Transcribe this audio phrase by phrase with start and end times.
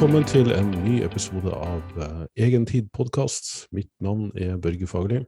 [0.00, 3.66] Velkommen til en ny episode av uh, Egentid podkast.
[3.68, 5.18] Mitt navn er Børge Fagerli.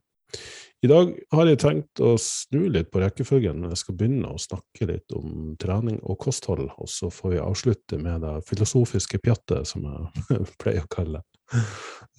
[0.80, 3.66] I dag har jeg tenkt å snu litt på rekkefølgen.
[3.68, 8.00] Jeg skal begynne å snakke litt om trening og kosthold, og så får vi avslutte
[8.00, 11.62] med det filosofiske pjattet, som jeg pleier å kalle det.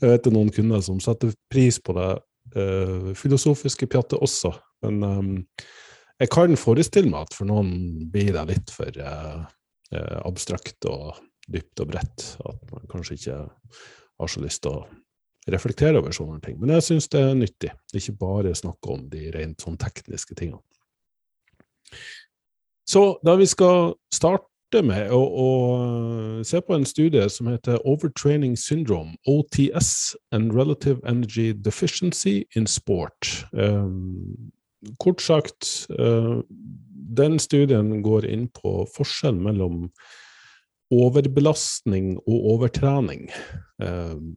[0.04, 4.54] Jeg vet det er noen kunder som setter pris på det uh, filosofiske pjattet også,
[4.86, 5.36] men um,
[6.22, 7.74] jeg kan forestille meg at for noen
[8.14, 9.42] blir det litt for uh,
[10.22, 11.16] abstrakt og
[11.52, 13.40] dypt og bredt, at man kanskje ikke
[14.20, 14.86] har så lyst til å
[15.52, 16.56] reflektere over sånne ting.
[16.60, 20.64] Men jeg syns det er nyttig, ikke bare snakke om de rent sånn tekniske tingene.
[22.88, 25.50] Så da vi skal starte med å, å,
[26.48, 33.46] se på en studie som heter Overtraining Syndrome, OTS and Relative Energy Deficiency in Sport.
[33.54, 34.52] Um,
[35.00, 36.42] kort sagt, uh,
[37.14, 39.88] den studien går inn på forskjellen mellom
[40.94, 43.30] overbelastning og overtrening.
[43.82, 44.36] Um,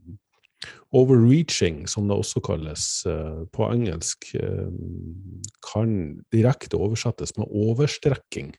[0.96, 4.70] Overreaching, som det også kalles uh, på engelsk, uh,
[5.66, 5.90] kan
[6.32, 8.54] direkte oversettes med overstrekking.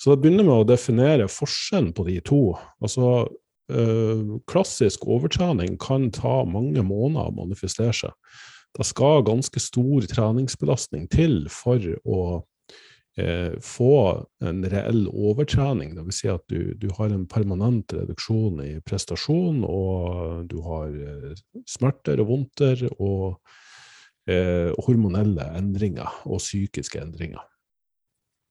[0.00, 2.42] Så det begynner med å definere forskjellen på de to.
[2.82, 3.28] Altså,
[4.50, 8.14] klassisk overtrening kan ta mange måneder å manifestere seg.
[8.74, 12.20] Det skal ganske stor treningsbelastning til for å
[13.20, 13.92] eh, få
[14.44, 15.94] en reell overtrening.
[15.96, 16.20] Dvs.
[16.22, 22.22] Si at du, du, har en permanent reduksjon i prestasjon, og du har eh, smerter
[22.24, 23.40] og vondter og
[24.30, 27.44] eh, hormonelle endringer og psykiske endringer.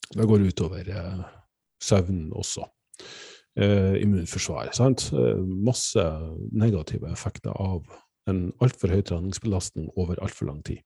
[0.10, 1.26] Det går utover eh,
[1.84, 2.68] søvnen også.
[3.60, 4.76] Eh, immunforsvaret.
[4.78, 5.10] Sant?
[5.14, 6.04] Eh, masse
[6.52, 7.84] negative effekter av
[8.30, 10.84] en altfor høy treningsbelastning over altfor lang tid.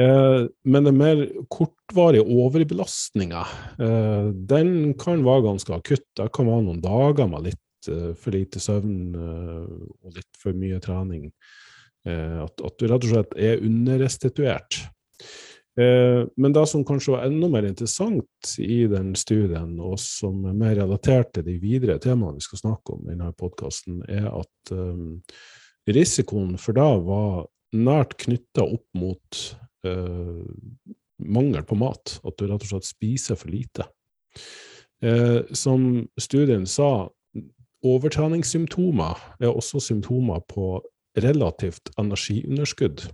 [0.00, 1.20] Eh, men den mer
[1.52, 3.42] kortvarige overbelastninga,
[3.78, 6.06] eh, den kan være ganske akutt.
[6.16, 10.80] Det kan være noen dager med litt eh, for lite søvn og litt for mye
[10.82, 11.30] trening.
[12.02, 14.74] At, at du rett og slett er underrestituert.
[15.78, 20.74] Men det som kanskje var enda mer interessant i den studien, og som er mer
[20.80, 24.74] relatert til de videre temaene vi skal snakke om i denne podkasten, er at
[25.94, 27.46] risikoen for det var
[27.78, 29.44] nært knytta opp mot
[29.86, 30.42] uh,
[31.22, 33.86] mangel på mat, at du rett og slett spiser for lite.
[35.02, 37.08] Eh, som studien sa,
[37.82, 40.76] overtreningssymptomer er også symptomer på
[41.18, 43.08] relativt energiunderskudd,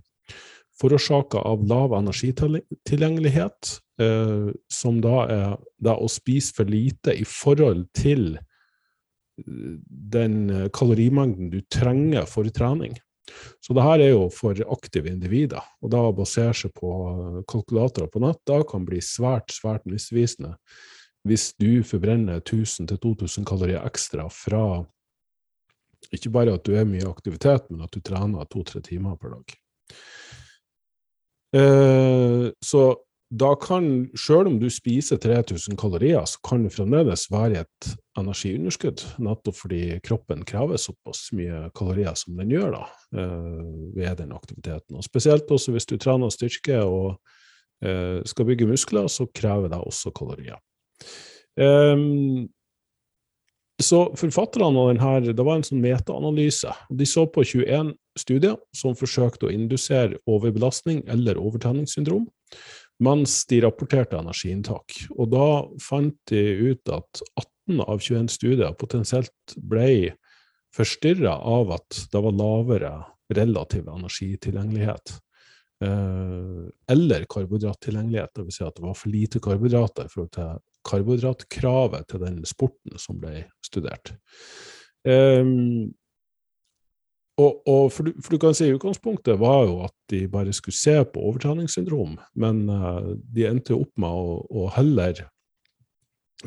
[0.79, 7.87] forårsaka av lav energitilgjengelighet, eh, som da er da å spise for lite i forhold
[7.97, 8.37] til
[9.39, 12.97] den kalorimengden du trenger for trening.
[13.63, 16.93] Så det her er jo for aktive individer, og da å basere seg på
[17.49, 20.55] kalkulatorer på nett da kan bli svært, svært misvisende
[21.27, 24.63] hvis du forbrenner 1000-2000 kalorier ekstra fra
[26.15, 29.55] ikke bare at du er mye aktivitet, men at du trener to-tre timer per dag.
[31.59, 32.83] Eh, så
[33.29, 39.03] da kan, sjøl om du spiser 3000 kalorier, så kan det fremdeles være et energiunderskudd,
[39.21, 43.59] nettopp fordi kroppen krever såpass mye kalorier som den gjør da, eh,
[43.99, 44.97] ved den aktiviteten.
[44.97, 47.19] Og Spesielt også hvis du trener styrke og
[47.85, 50.57] eh, skal bygge muskler, så krever det også kalorier.
[51.59, 52.49] Um,
[53.79, 56.73] så forfatterne av denne, det var en sånn metaanalyse.
[56.91, 62.27] De så på 21 studier som forsøkte å indusere overbelastning eller overtreningssyndrom
[63.03, 64.95] mens de rapporterte energiinntak.
[65.15, 65.47] Og da
[65.83, 70.15] fant de ut at 18 av 21 studier potensielt ble
[70.75, 72.93] forstyrra av at det var lavere
[73.33, 75.15] relativ energitilgjengelighet.
[75.83, 78.57] Eh, eller karbohydrattilgjengelighet, dvs.
[78.57, 80.57] Si at det var for lite karbohydrater i forhold til
[80.89, 84.13] karbohydratkravet til den sporten som ble studert.
[85.07, 85.93] Um,
[87.39, 90.75] og, og for, du, for, du, kan si Utgangspunktet var jo at de bare skulle
[90.75, 95.25] se på overtreningssyndrom, men uh, de endte opp med å, å heller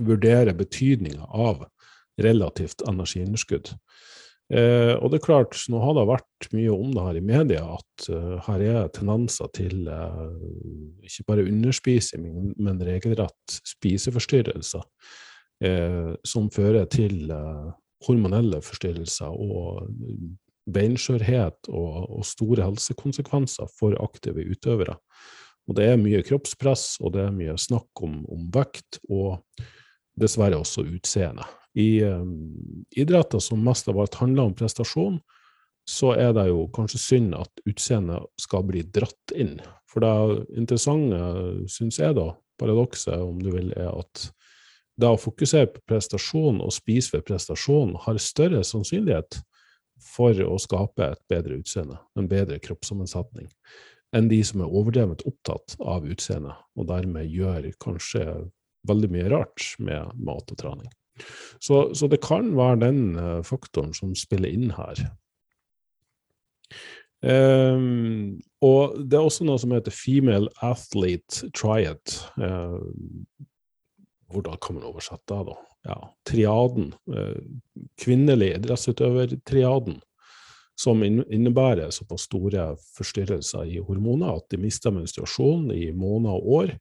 [0.00, 1.66] vurdere betydninga av
[2.20, 3.72] relativt energiunderskudd.
[4.52, 7.62] Eh, og det er klart, nå har det vært mye om det her i media,
[7.78, 10.32] at uh, her er tendenser til uh,
[11.06, 12.26] ikke bare underspising,
[12.58, 14.88] men, regelrett spiseforstyrrelser,
[16.26, 17.28] som fører til
[18.02, 19.84] hormonelle forstyrrelser og
[20.70, 24.96] beinskjørhet og, og, store helsekonsekvenser for aktive utøvere.
[25.68, 29.42] Og det er mye kroppspress, og det er mye snakk om, om vekt, og
[30.18, 31.46] dessverre også utseende.
[31.78, 35.20] I um, idretter som mest av alt handler om prestasjon,
[35.88, 39.56] så er det jo kanskje synd at utseendet skal bli dratt inn.
[39.90, 41.18] For det interessante,
[41.70, 42.28] syns jeg, da,
[42.60, 44.28] paradokset, om du vil, er at
[45.00, 49.40] da å fokusere på prestasjon og spise ved prestasjon har større sannsynlighet
[50.02, 53.48] for å skape et bedre utseende, en bedre kroppssammensetning,
[54.12, 58.26] enn de som er overdrevet opptatt av utseendet, og dermed gjør kanskje
[58.88, 60.90] veldig mye rart med mat og trening.
[61.62, 65.04] Så, så det kan være den uh, faktoren som spiller inn her.
[67.22, 72.16] Um, og det er også noe som heter female athlete triad.
[72.34, 73.28] Um,
[74.32, 75.58] hvordan kan man oversette det, da?
[75.86, 75.98] Ja,
[76.28, 76.92] triaden.
[77.10, 77.38] Uh,
[78.00, 80.00] kvinnelig idrettsutøver-triaden.
[80.78, 86.72] Som innebærer såpass store forstyrrelser i hormoner at de mister menstruasjon i måneder og år.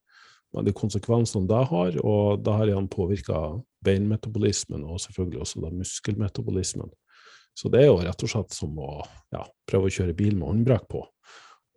[0.55, 3.41] Med de konsekvensene det har, og det har igjen påvirka
[3.85, 6.91] beinmetabolismen og selvfølgelig også da muskelmetabolismen.
[7.57, 8.91] Så det er jo rett og slett som å
[9.33, 11.03] ja, prøve å kjøre bil med håndbrekk på,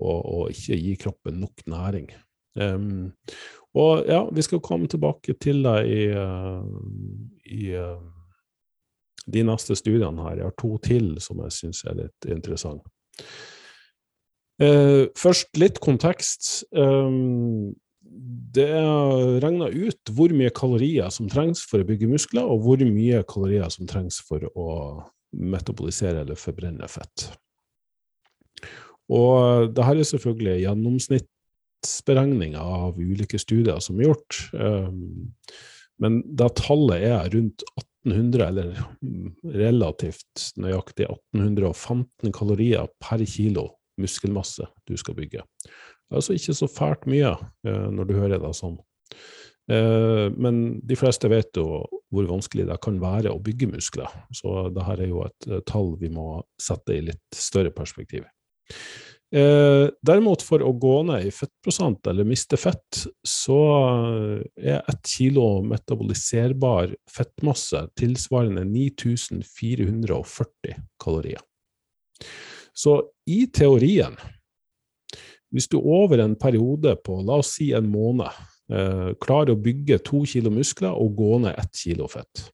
[0.04, 2.08] og, og, ikke gi kroppen nok næring.
[2.54, 3.14] Um,
[3.74, 6.62] og ja, vi skal komme tilbake til det i, uh,
[7.50, 7.98] i uh,
[9.26, 10.38] de neste studiene her.
[10.38, 12.86] Jeg har to til som jeg syns er litt interessante.
[14.62, 16.62] Uh, først litt kontekst.
[16.70, 17.74] Um,
[18.54, 22.84] det er regna ut hvor mye kalorier som trengs for å bygge muskler, og hvor
[22.86, 24.68] mye kalorier som trengs for å
[25.34, 27.26] metabolisere eller forbrenne fett.
[29.10, 30.60] Og det her er selvfølgelig
[31.84, 34.50] gjennomsnittsberegninger av ulike studier som er gjort.
[34.52, 35.24] Um,
[35.98, 37.62] men da tallet er rundt
[38.04, 38.84] 1800, eller
[39.44, 43.70] relativt nøyaktig 1815 kalorier per kilo
[44.00, 45.44] muskelmasse du skal bygge.
[45.64, 48.78] Det er altså ikke så fælt mye uh, når du hører det sånn.
[49.70, 54.10] Uh, men de fleste vet jo hvor vanskelig det kan være å bygge muskler.
[54.34, 58.26] Så dette er jo et uh, tall vi må sette i litt større perspektiv.
[59.34, 63.56] Eh, derimot, for å gå ned i fettprosent eller miste fett, så
[64.54, 71.42] er ett kilo metaboliserbar fettmasse tilsvarende 9440 kalorier.
[72.74, 72.94] Så
[73.26, 74.14] i teorien,
[75.50, 78.30] hvis du over en periode på la oss si en måned
[78.70, 82.46] eh, klarer å bygge to kilo muskler og gå ned ett kilo fett,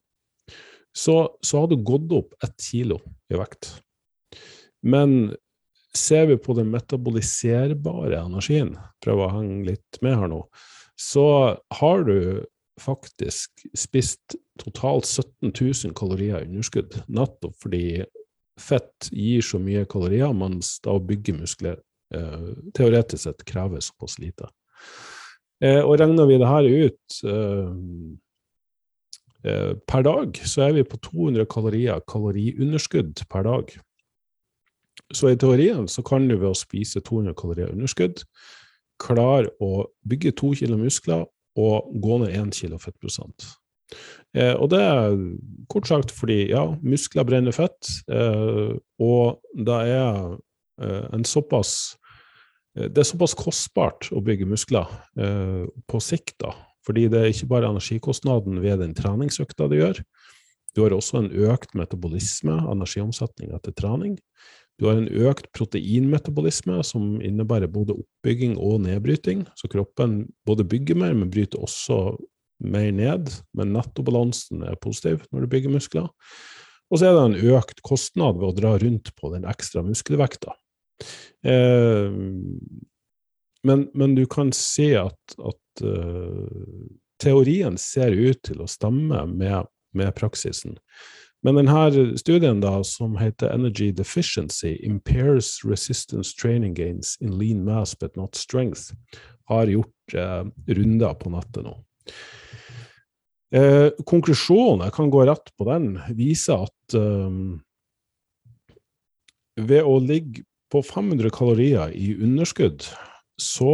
[0.96, 3.68] så, så har du gått opp ett kilo i vekt.
[4.80, 5.36] Men
[5.96, 10.44] ser vi på den metaboliserbare energien, prøver å henge litt med her nå,
[11.00, 11.26] så
[11.80, 12.44] har du
[12.80, 17.84] faktisk spist totalt 17 000 kalorier i underskudd, nettopp fordi
[18.60, 21.78] fett gir så mye kalorier, mens da å bygge muskler
[22.14, 24.50] eh, teoretisk sett krever såpass lite.
[25.64, 27.70] Eh, og regner vi det her ut eh,
[29.44, 33.74] eh, per dag, så er vi på 200 kalorier kaloriunderskudd per dag.
[35.14, 38.22] Så i teorien så kan du ved å spise 200 kalorier underskudd
[39.00, 41.24] klare å bygge to kilo muskler
[41.58, 43.48] og gå ned én kilo fettprosent.
[44.36, 45.16] Eh, og det er
[45.72, 50.36] kort sagt fordi ja, muskler brenner fett, eh, og det er
[50.84, 51.96] eh, en såpass
[52.76, 54.86] eh, det er såpass kostbart å bygge muskler
[55.18, 56.54] eh, på sikt, da.
[56.86, 59.98] Fordi det er ikke bare energikostnaden ved den treningsøkta du gjør.
[60.76, 64.14] Du har også en økt metabolisme, energiomsetning etter trening.
[64.80, 69.44] Du har en økt proteinmetabolisme, som innebærer både oppbygging og nedbryting.
[69.60, 72.16] Så kroppen både bygger mer, men bryter også
[72.64, 73.28] mer ned.
[73.56, 76.08] Men nettobalansen er positiv når du bygger muskler.
[76.90, 80.56] Og så er det en økt kostnad ved å dra rundt på den ekstra muskelvekta.
[81.44, 82.16] Eh,
[83.68, 86.88] men, men, du kan se at, at uh,
[87.20, 90.78] teorien ser ut til å stemme med, med praksisen.
[91.42, 97.94] Men denne studien, da, som heter Energy Deficiency Impairs Resistance Training Gains in Lean Mass
[97.96, 98.92] But Not Strength,
[99.48, 100.44] har gjort eh,
[100.76, 101.72] runder på nettet nå.
[103.56, 107.40] Eh, konklusjonen, jeg kan gå rett på den, viser at eh,
[109.64, 112.84] ved å ligge på 500 kalorier i underskudd,
[113.40, 113.72] så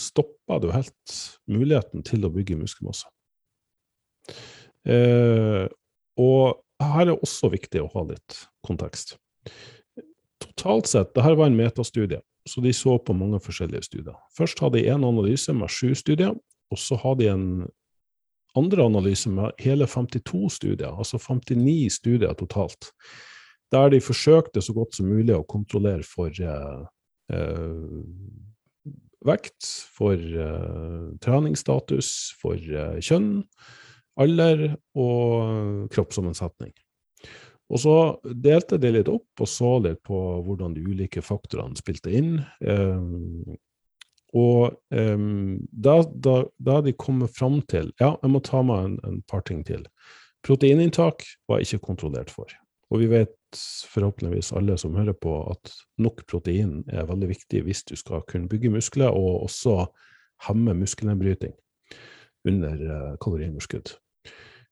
[0.00, 3.06] stopper du helt muligheten til å bygge muskelmasse.
[4.88, 5.68] Eh,
[6.18, 9.16] og her er også viktig å ha litt kontekst.
[10.42, 14.16] Totalt sett, dette var en metastudie, så de så på mange forskjellige studier.
[14.36, 16.34] Først hadde de en analyse med sju studier,
[16.72, 17.46] og så hadde de en
[18.58, 22.92] andre analyse med hele 52 studier, altså 59 studier totalt,
[23.74, 26.84] der de forsøkte så godt som mulig å kontrollere for eh,
[27.34, 27.96] eh,
[29.26, 29.66] vekt,
[29.96, 33.42] for eh, treningsstatus, for eh, kjønn,
[34.20, 36.72] alder og kroppssammensetning.
[37.72, 42.12] Og så delte de litt opp og så litt på hvordan de ulike faktorene spilte
[42.12, 42.36] inn.
[42.60, 43.56] Um,
[44.34, 48.98] og um, da, da, da de kommer fram til Ja, jeg må ta meg en,
[49.06, 49.86] en par ting til.
[50.44, 52.50] Proteininntak var ikke kontrollert for.
[52.92, 53.32] Og vi vet
[53.88, 58.50] forhåpentligvis alle som hører på, at nok protein er veldig viktig hvis du skal kunne
[58.50, 59.86] bygge muskler, og også
[60.48, 61.54] hemme muskelnedbryting
[62.44, 63.96] under uh, kaloriunderskudd.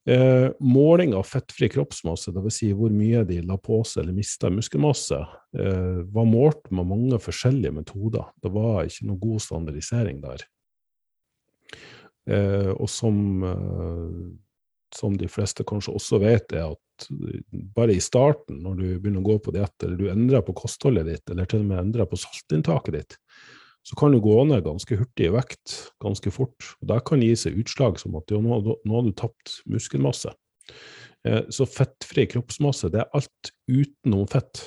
[0.04, 2.56] Eh, måling av fettfri kroppsmasse, dvs.
[2.56, 5.20] Si hvor mye de la på seg eller mista muskelmasse,
[5.58, 8.32] eh, var målt med mange forskjellige metoder.
[8.42, 10.42] Det var ikke noe god standardisering der.
[12.26, 14.18] Eh, og som, eh,
[14.94, 17.08] som, de fleste kanskje også vet, er at
[17.74, 21.06] bare i starten, når du begynner å gå på diett, eller du endrer på kostholdet
[21.06, 23.16] ditt, eller til og med endrer på saltinntaket ditt,
[23.82, 26.68] så kan du gå ned ganske hurtig i vekt ganske fort.
[26.80, 30.30] og Det kan gi seg utslag som at nå, nå har du tapt muskelmasse.
[31.26, 34.62] Eh, så fettfri kroppsmasse, det er alt utenom fett.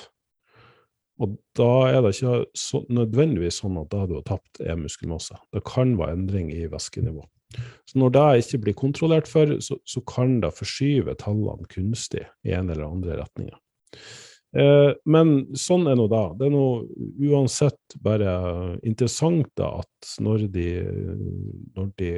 [1.22, 5.38] Og da er det ikke så, nødvendigvis sånn at det du har tapt, er muskelmasse.
[5.54, 7.24] Det kan være endring i væskenivå.
[7.88, 12.52] Så når det ikke blir kontrollert for, så, så kan det forskyve tallene kunstig i
[12.56, 13.56] en eller andre retninger.
[14.54, 16.22] Eh, men sånn er nå da.
[16.38, 16.66] Det er nå
[17.32, 18.30] uansett bare
[18.86, 20.68] interessant da at når de,
[21.76, 22.12] når de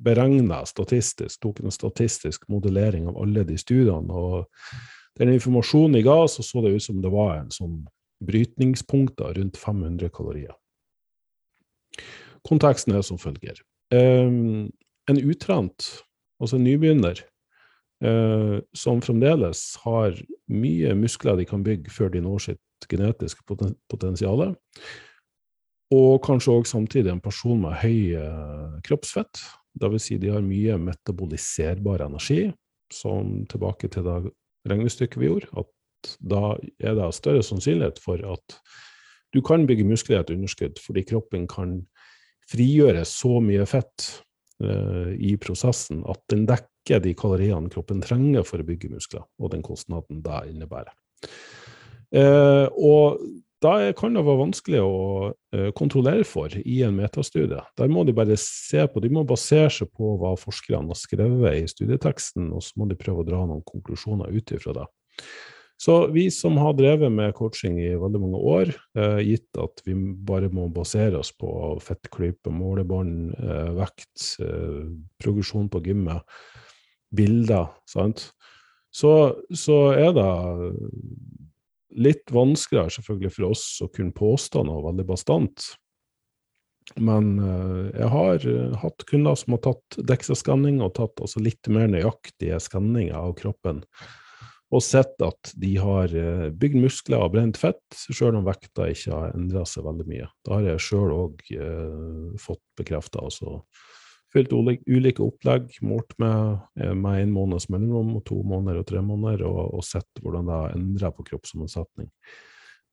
[0.00, 4.46] beregna statistisk, tok en statistisk modellering av alle de studiene, og
[5.20, 7.82] den informasjonen de ga, så så det ut som det var en sånn
[8.24, 10.54] brytningspunkter rundt 500 kalorier.
[12.46, 13.58] Konteksten er som følger.
[13.92, 14.70] Um,
[15.10, 15.88] en utrent,
[16.40, 17.24] altså en nybegynner,
[18.00, 20.14] som fremdeles har
[20.48, 24.46] mye muskler de kan bygge før de når sitt genetiske poten potensial.
[25.90, 29.42] Og kanskje òg samtidig en person med høy uh, kroppsfett.
[29.80, 30.06] Dvs.
[30.06, 32.48] Si de har mye metaboliserbar energi,
[32.94, 34.16] som tilbake til det
[34.70, 38.56] regnestykket vi gjorde, at da er det større sannsynlighet for at
[39.34, 41.76] du kan bygge muskler i et underskudd, fordi kroppen kan
[42.50, 44.08] frigjøre så mye fett
[44.60, 49.64] i prosessen at den dekker de kaloriene kroppen trenger for å bygge muskler, og den
[49.64, 50.92] kostnaden det innebærer.
[52.10, 53.20] Eh, og
[53.60, 55.00] da kan det være vanskelig å
[55.54, 57.60] eh, kontrollere for i en metastudie.
[57.78, 61.60] Der må de bare se på, de må basere seg på hva forskerne har skrevet
[61.60, 64.88] i studieteksten, og så må de prøve å dra noen konklusjoner ut ifra det.
[65.80, 69.94] Så vi som har drevet med coaching i veldig mange år, eh, gitt at vi
[69.96, 71.48] bare må basere oss på
[71.80, 74.90] fettklype, målebånd, eh, vekt, eh,
[75.22, 76.20] progresjon på gymmet,
[77.16, 78.28] bilder, sant,
[78.92, 80.28] så, så, er det
[81.96, 85.70] litt vanskeligere selvfølgelig for oss å kunne påstå noe veldig bastant.
[86.98, 91.70] Men uh, jeg har uh, hatt kunder som har tatt DEXA-skanning og tatt altså litt
[91.70, 93.84] mer nøyaktige skanninger av kroppen,
[94.70, 99.14] og sett at de har uh, bygd muskler og brent fett, sjøl om vekta ikke
[99.14, 100.28] har endra seg veldig mye.
[100.46, 101.42] Det har jeg sjøl òg
[102.38, 103.24] fått bekrefta.
[103.26, 103.58] Altså
[104.30, 109.02] Fylt ulike opplegg, målt med, eh, med en måneds mellomrom, og to måneder og tre
[109.02, 112.10] måneder, og, og sett hvordan det har endra på kroppssammensetning.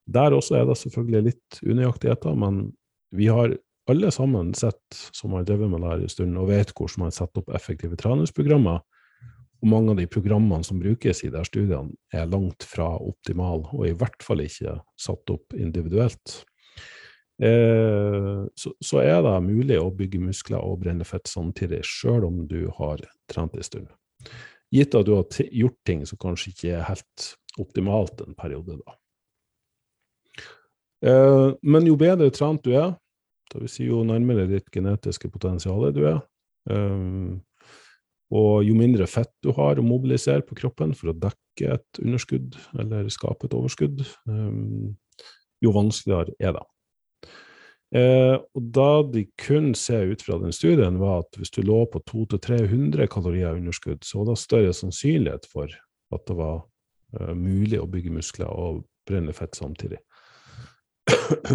[0.08, 2.72] Der også er det selvfølgelig litt unøyaktigheter, men
[3.14, 3.54] vi har
[3.88, 4.82] alle sammen sett,
[5.14, 8.00] som har drevet med det her en stund, og vet hvordan man setter opp effektive
[8.00, 8.82] treningsprogrammer.
[9.58, 13.88] Og mange av de programmene som brukes i de studiene, er langt fra optimale, og
[13.88, 16.44] i hvert fall ikke satt opp individuelt.
[17.42, 22.68] Eh, så, er det mulig å bygge muskler og brenne fett samtidig, sjøl om du
[22.80, 23.90] har trent en stund.
[24.74, 27.28] Gitt at du har gjort ting som kanskje ikke er helt
[27.62, 28.98] optimalt en periode, da.
[31.06, 32.96] Eh, men jo bedre trent du er,
[33.54, 33.78] dvs.
[33.78, 36.24] Si jo nærmere ditt genetiske potensial du er,
[36.70, 37.38] eh,
[38.34, 42.58] og jo mindre fett du har å mobilisere på kroppen for å dekke et underskudd
[42.80, 44.02] eller skape et overskudd,
[45.64, 46.66] jo vanskeligere er det.
[47.96, 51.86] Eh, og da de kun ser ut fra den studien, var at hvis du lå
[51.92, 56.58] på 200-300 kalorier underskudd, så var det større sannsynlighet for at det var
[57.16, 60.02] eh, mulig å bygge muskler og brenne fett samtidig.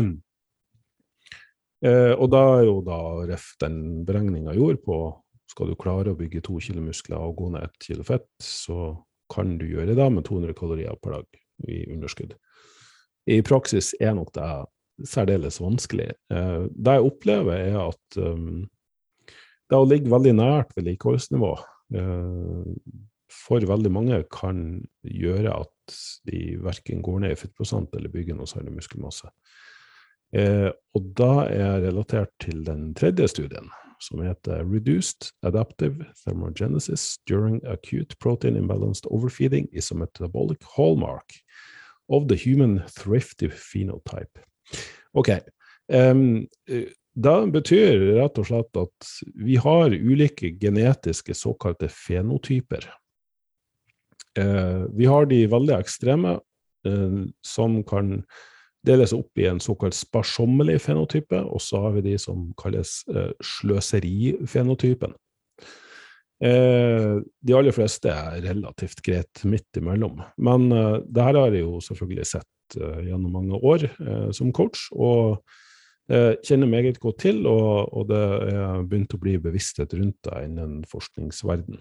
[1.85, 3.77] eh, og da er jo da ref den
[4.09, 5.03] beregninga gjorde på
[5.53, 8.95] skal du klare å bygge to kilo muskler og gå ned ett kilo fett, så
[9.33, 12.35] kan du gjøre det med 200 kalorier per dag i underskudd.
[13.31, 14.49] I praksis er nok det
[15.09, 16.11] særdeles vanskelig.
[16.33, 18.65] Eh, det jeg opplever, er at um,
[19.71, 21.53] det å ligge veldig nært vedlikeholdsnivå
[21.97, 22.73] uh,
[23.33, 25.97] for veldig mange kan gjøre at
[26.29, 29.31] de verken går ned i fettprosent eller bygger noe særlig muskelmasse.
[30.37, 37.17] Uh, og da er jeg relatert til den tredje studien, som heter Reduced Adaptive Thermogenesis
[37.27, 41.33] During Acute Protein Imbalanced Overfeeding is a Metabolic Hallmark
[42.09, 44.39] of the Human Thrifty Phenotype.
[45.13, 45.31] OK.
[45.93, 46.49] Um,
[47.15, 52.89] det betyr rett og slett at vi har ulike genetiske såkalte fenotyper.
[54.39, 56.39] Uh, vi har de veldig ekstreme,
[56.89, 58.23] uh, som kan
[58.87, 63.31] deles opp i en såkalt sparsommelig fenotype, og så har vi de som kalles eh,
[63.39, 65.15] sløserifenotypen.
[66.43, 71.63] Eh, de aller fleste er relativt greit midt imellom, men eh, det her har jeg
[71.63, 75.39] jo selvfølgelig sett eh, gjennom mange år eh, som coach, og
[76.11, 80.47] eh, kjenner meget godt til, og, og det er begynt å bli bevissthet rundt det
[80.49, 81.79] innen forskningsverden.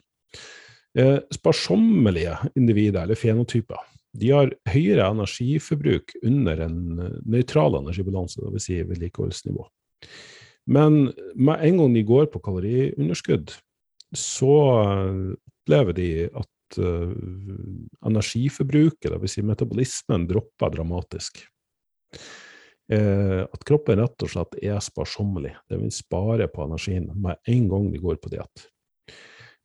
[1.32, 3.80] Sparsommelige individer, eller fenotyper,
[4.18, 8.68] de har høyere energiforbruk under en eh, nøytral energibalanse, dvs.
[8.68, 9.68] Si vedlikeholdsnivå.
[10.72, 13.54] Men med en gang de går på kaloriunderskudd,
[14.18, 15.22] så eh,
[15.62, 17.12] opplever de at uh,
[18.08, 19.36] energiforbruket, dvs.
[19.36, 21.44] Si metabolismen, dropper dramatisk.
[22.92, 25.54] Uh, at kroppen rett og slett er sparsommelig.
[25.70, 28.66] Det vil spare på energien med en gang de går på diett.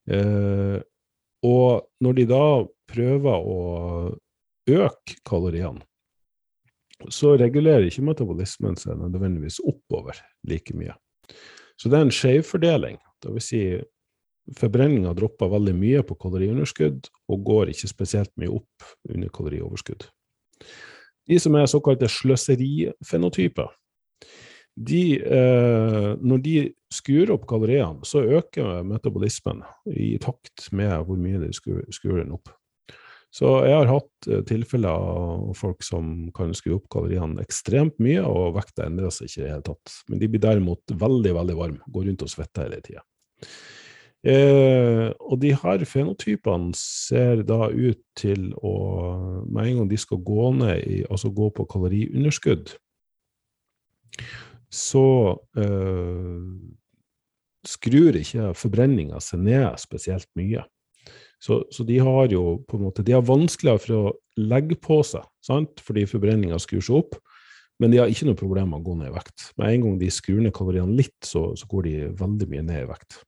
[0.06, 0.78] Uh,
[1.46, 2.44] og når de da
[2.90, 3.58] prøver å
[4.68, 5.84] øke kaloriene,
[7.12, 10.16] så regulerer ikke metabolismen seg nødvendigvis oppover
[10.48, 10.96] like mye.
[11.76, 12.96] Så det er en skjevfordeling.
[13.24, 13.48] Dvs.
[13.50, 13.62] Si,
[14.56, 20.06] forbrenninga dropper veldig mye på kaloriunderskudd, og går ikke spesielt mye opp under kalorioverskudd.
[21.26, 23.74] De som er såkalte sløserifenotyper,
[24.76, 26.56] de, eh, når de
[26.92, 32.52] skrur opp kaloriene, så øker metabolismen i takt med hvor mye de skrur den opp.
[33.36, 38.22] Så jeg har hatt eh, tilfeller av folk som kan skru opp kaloriene ekstremt mye,
[38.24, 39.96] og vekta endrer seg ikke i det hele tatt.
[40.08, 43.04] Men de blir derimot veldig, veldig varme, går rundt og svetter hele tida.
[44.26, 48.72] Eh, og de her fenotypene ser da ut til å
[49.46, 52.72] Med en gang de skal gå ned i, altså gå på kaloriunderskudd,
[54.72, 55.04] så
[55.60, 56.48] eh,
[57.68, 60.64] skrur ikke forbrenninga seg ned spesielt mye.
[61.42, 65.02] Så, så, de har jo på en måte, de har vanskeligere for å legge på
[65.04, 65.82] seg, sant?
[65.84, 67.18] fordi forbrenninga skrur seg opp.
[67.82, 69.50] Men de har ikke noe problem med å gå ned i vekt.
[69.60, 72.86] Med en gang de skrur ned kaloriene litt, så, så går de veldig mye ned
[72.86, 73.18] i vekt.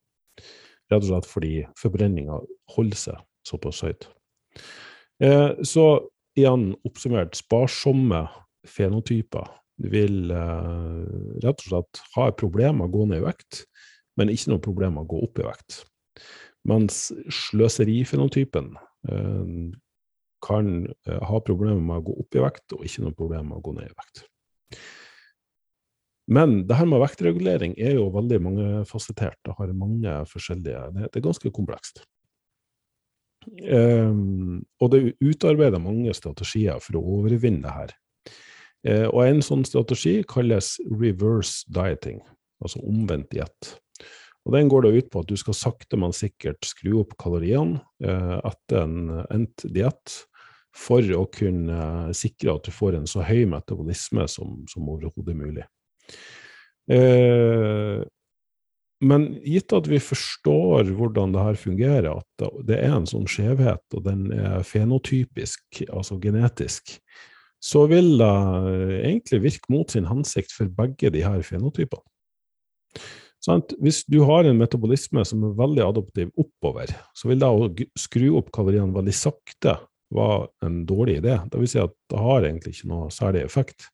[0.88, 2.38] Rett og slett fordi forbrenninga
[2.72, 4.08] holder seg såpass høyt.
[5.20, 5.84] Eh, så
[6.38, 8.24] igjen oppsummert, sparsomme
[8.68, 9.50] fenotyper
[9.92, 11.04] vil eh,
[11.44, 13.64] rett og slett ha et problem med å gå ned i vekt,
[14.18, 15.82] men ikke noe problem med å gå opp i vekt.
[16.66, 18.72] Mens sløserifenotypen
[19.08, 19.52] eh,
[20.44, 23.60] kan eh, ha problemer med å gå opp i vekt, og ikke noe problem med
[23.60, 24.24] å gå ned i vekt.
[26.28, 29.38] Men det her med vektregulering er jo veldig mangefasettert.
[29.46, 32.02] Det har mange forskjellige Det, det er ganske komplekst.
[33.64, 37.94] Um, og det er utarbeida mange strategier for å overvinne det her.
[38.84, 42.20] Uh, og en sånn strategi kalles reverse dieting,
[42.60, 43.72] altså omvendt diett.
[44.48, 47.82] Og Den går da ut på at du skal sakte, men sikkert skru opp kaloriene
[48.00, 50.22] eh, etter en endt diett
[50.72, 55.66] for å kunne sikre at du får en så høy metabolisme som, som overhodet mulig.
[56.88, 58.00] Eh,
[59.04, 63.84] men gitt at vi forstår hvordan det her fungerer, at det er en sånn skjevhet,
[63.94, 66.96] og den er fenotypisk, altså genetisk,
[67.62, 68.34] så vil det
[69.04, 72.02] egentlig virke mot sin hensikt for begge de her fenotypene.
[73.44, 73.72] Sant?
[73.78, 78.32] Hvis du har en metabolisme som er veldig adoptiv oppover, så vil det å skru
[78.40, 79.76] opp kaloriene veldig sakte
[80.14, 81.36] være en dårlig idé.
[81.50, 83.90] Det vil si at det har egentlig ikke noe særlig effekt.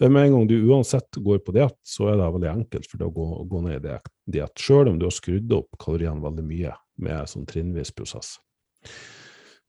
[0.00, 3.02] For med en gang du uansett går på diett, så er det veldig enkelt for
[3.02, 3.98] deg å gå, gå ned i
[4.38, 8.38] diett, sjøl om du har skrudd opp kaloriene veldig mye med sånn trinnvis prosess.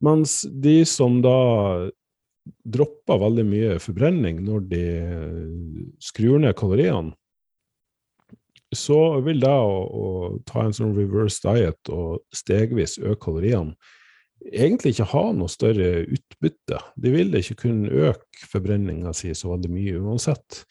[0.04, 1.89] Mens de som da
[2.67, 4.86] dropper veldig mye forbrenning når de
[6.04, 7.13] skrur ned kaloriene,
[8.77, 10.05] så vil det å, å,
[10.47, 13.75] ta en sånn reverse diet og stegvis øke kaloriene
[14.51, 16.79] egentlig ikke ha noe større utbytte.
[16.99, 20.63] De vil ikke kunne øke forbrenninga si så veldig mye uansett.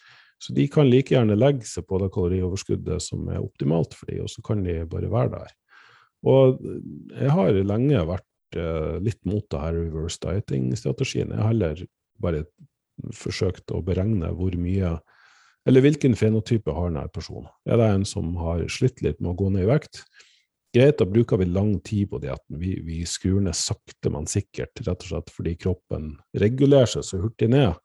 [0.43, 4.25] Så de kan like gjerne legge seg på det kalorioverskuddet som er optimalt for dem,
[4.25, 5.55] og så kan de bare være der.
[6.27, 6.59] Og
[7.13, 11.31] jeg har lenge vært eh, litt mot det her reverse dieting-strategien.
[11.31, 11.85] Jeg har heller
[12.23, 12.43] bare
[13.15, 14.97] forsøkt å beregne hvor mye
[15.69, 17.47] eller hvilken fenotype har denne personen?
[17.69, 20.03] Er det en som har slitt litt med å gå ned i vekt?
[20.73, 22.57] Greit, da bruker vi lang tid på dietten.
[22.59, 27.19] Vi, vi skrur ned sakte, men sikkert, rett og slett fordi kroppen regulerer seg så
[27.21, 27.77] hurtig ned.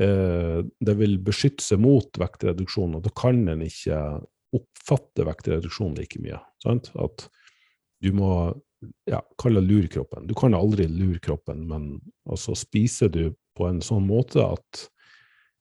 [0.00, 3.98] Eh, det vil beskytte seg mot vektreduksjon, og da kan en ikke
[4.52, 6.38] oppfatte vektreduksjon like mye.
[6.62, 6.92] Sant?
[7.00, 7.26] At
[8.04, 8.30] du må
[9.08, 10.28] ja, kalle lure kroppen.
[10.28, 11.94] Du kan aldri lure kroppen, men
[12.28, 13.24] altså spiser du
[13.56, 14.86] på en sånn måte at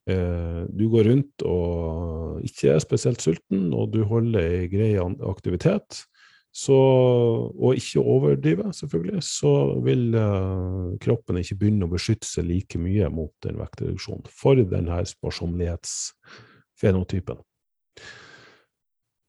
[0.05, 6.05] du går rundt og ikke er spesielt sulten, og du holder ei grei aktivitet,
[6.51, 12.79] så, og ikke overdrive, selvfølgelig, så vil uh, kroppen ikke begynne å beskytte seg like
[12.81, 17.37] mye mot den vektreduksjonen for denne sparsomlighetsfenotypen.
[17.39, 17.45] Uh,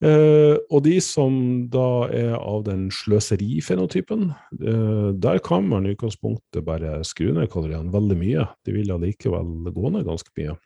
[0.03, 1.35] og de som
[1.71, 7.93] da er av den sløserifenotypen, eh, der kan man i utgangspunktet bare skru ned kaloriene
[7.95, 8.47] veldig mye.
[8.67, 10.57] De vil allikevel gå ned ganske mye.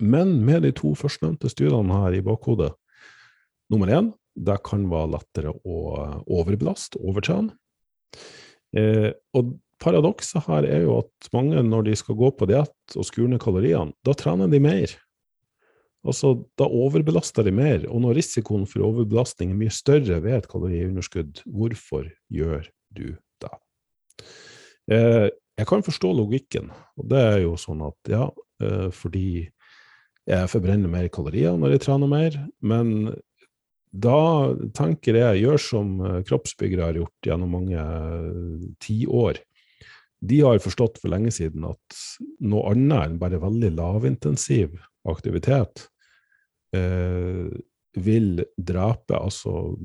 [0.00, 2.72] Men med de to førstnevnte studiene her i bakhodet
[3.72, 5.76] Nummer én, det kan være lettere å
[6.28, 7.54] overbelaste, overtrene.
[8.76, 13.06] Eh, og paradokset her er jo at mange, når de skal gå på diett og
[13.08, 14.92] skru ned kaloriene, da trener de mer.
[16.04, 20.48] Altså, da overbelaster de mer, og når risikoen for overbelastning er mye større ved et
[20.50, 23.06] kaloriunderskudd, hvorfor gjør du
[23.40, 23.54] det?
[24.92, 26.68] Eh, jeg kan forstå logikken,
[27.00, 28.26] og det er jo sånn at ja,
[28.60, 29.46] eh, fordi
[30.28, 33.14] jeg forbrenner mer kalorier når jeg trener mer, men
[33.94, 37.86] da tenker jeg gjør som eh, kroppsbyggere har gjort gjennom mange
[38.84, 39.40] tiår.
[40.24, 41.98] De har forstått for lenge siden at
[42.44, 44.76] noe annet enn bare veldig lavintensiv
[45.08, 45.86] aktivitet
[47.94, 49.76] vil drepe altså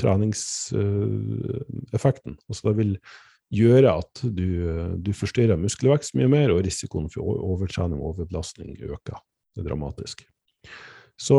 [0.00, 2.32] treningseffekten.
[2.32, 2.98] Eh, altså det vil
[3.52, 4.48] gjøre at du,
[4.96, 9.16] du forstyrrer muskelvekst mye mer, og risikoen for overtrening og overbelastning øker
[9.56, 10.16] det dramatisk.
[11.20, 11.38] Så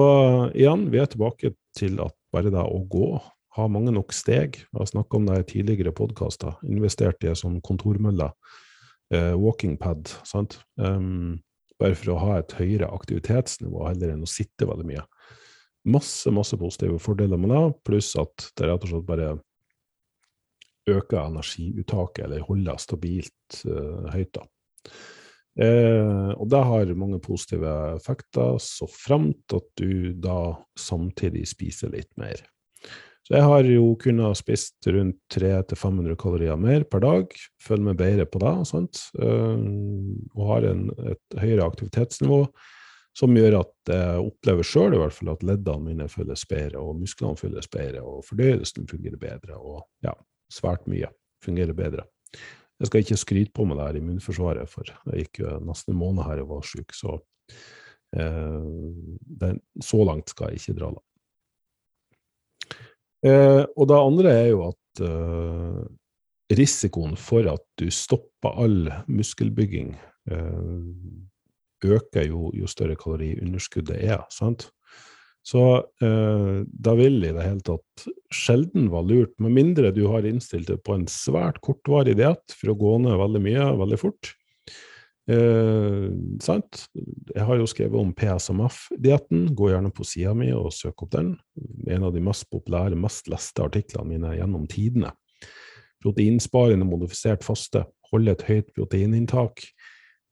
[0.54, 3.18] igjen, vi er tilbake til at bare det å gå,
[3.54, 6.56] ha mange nok steg Jeg har snakka om det i tidligere podkaster.
[6.66, 8.32] Investert i en sånn kontormølle,
[9.14, 10.58] eh, walking pad, sant.
[10.78, 11.42] Um,
[11.82, 15.08] bare for å ha et høyere aktivitetsnivå heller enn å sitte veldig mye.
[15.94, 19.34] Masse, masse positive fordeler med det, pluss at det rett og slett bare
[20.90, 24.36] øker energiuttaket, eller holder stabilt uh, høyt.
[24.36, 24.48] da.
[25.54, 32.10] Eh, og det har mange positive effekter, så fremt at du da samtidig spiser litt
[32.18, 32.42] mer.
[33.24, 38.26] Så jeg har jo kunnet spist rundt 300-500 kalorier mer per dag, føler meg bedre
[38.28, 42.42] på det, og sånt, og har en, et høyere aktivitetsnivå
[43.18, 48.02] som gjør at jeg opplever sjøl at leddene mine føles bedre, og musklene føles bedre,
[48.02, 50.16] og fordøyelsen fungerer bedre, og ja,
[50.52, 51.12] svært mye
[51.46, 52.08] fungerer bedre.
[52.82, 56.02] Jeg skal ikke skryte på meg det her immunforsvaret, for jeg gikk jo nesten en
[56.02, 57.20] måned her og var syk, så
[58.18, 58.70] eh,
[59.46, 61.06] den, så langt skal jeg ikke dra, da.
[63.24, 65.84] Eh, og det andre er jo at eh,
[66.54, 69.94] risikoen for at du stopper all muskelbygging,
[70.32, 70.88] eh,
[71.84, 74.24] øker jo, jo større kaloriunderskuddet er.
[74.32, 74.70] sant?
[75.44, 75.62] Så
[76.04, 80.70] eh, da vil i det hele tatt sjelden være lurt, med mindre du har innstilt
[80.72, 84.32] deg på en svært kortvarig diett for å gå ned veldig mye veldig fort.
[85.30, 86.10] Eh,
[86.44, 86.86] sant?
[87.32, 89.48] Jeg har jo skrevet om PSMF-dietten.
[89.56, 91.34] Gå gjerne på sida mi og søk opp den.
[91.88, 95.14] En av de mest populære, mest leste artiklene mine gjennom tidene.
[96.04, 97.86] Proteinsparende modifisert faste.
[98.12, 99.64] Holde et høyt proteininntak.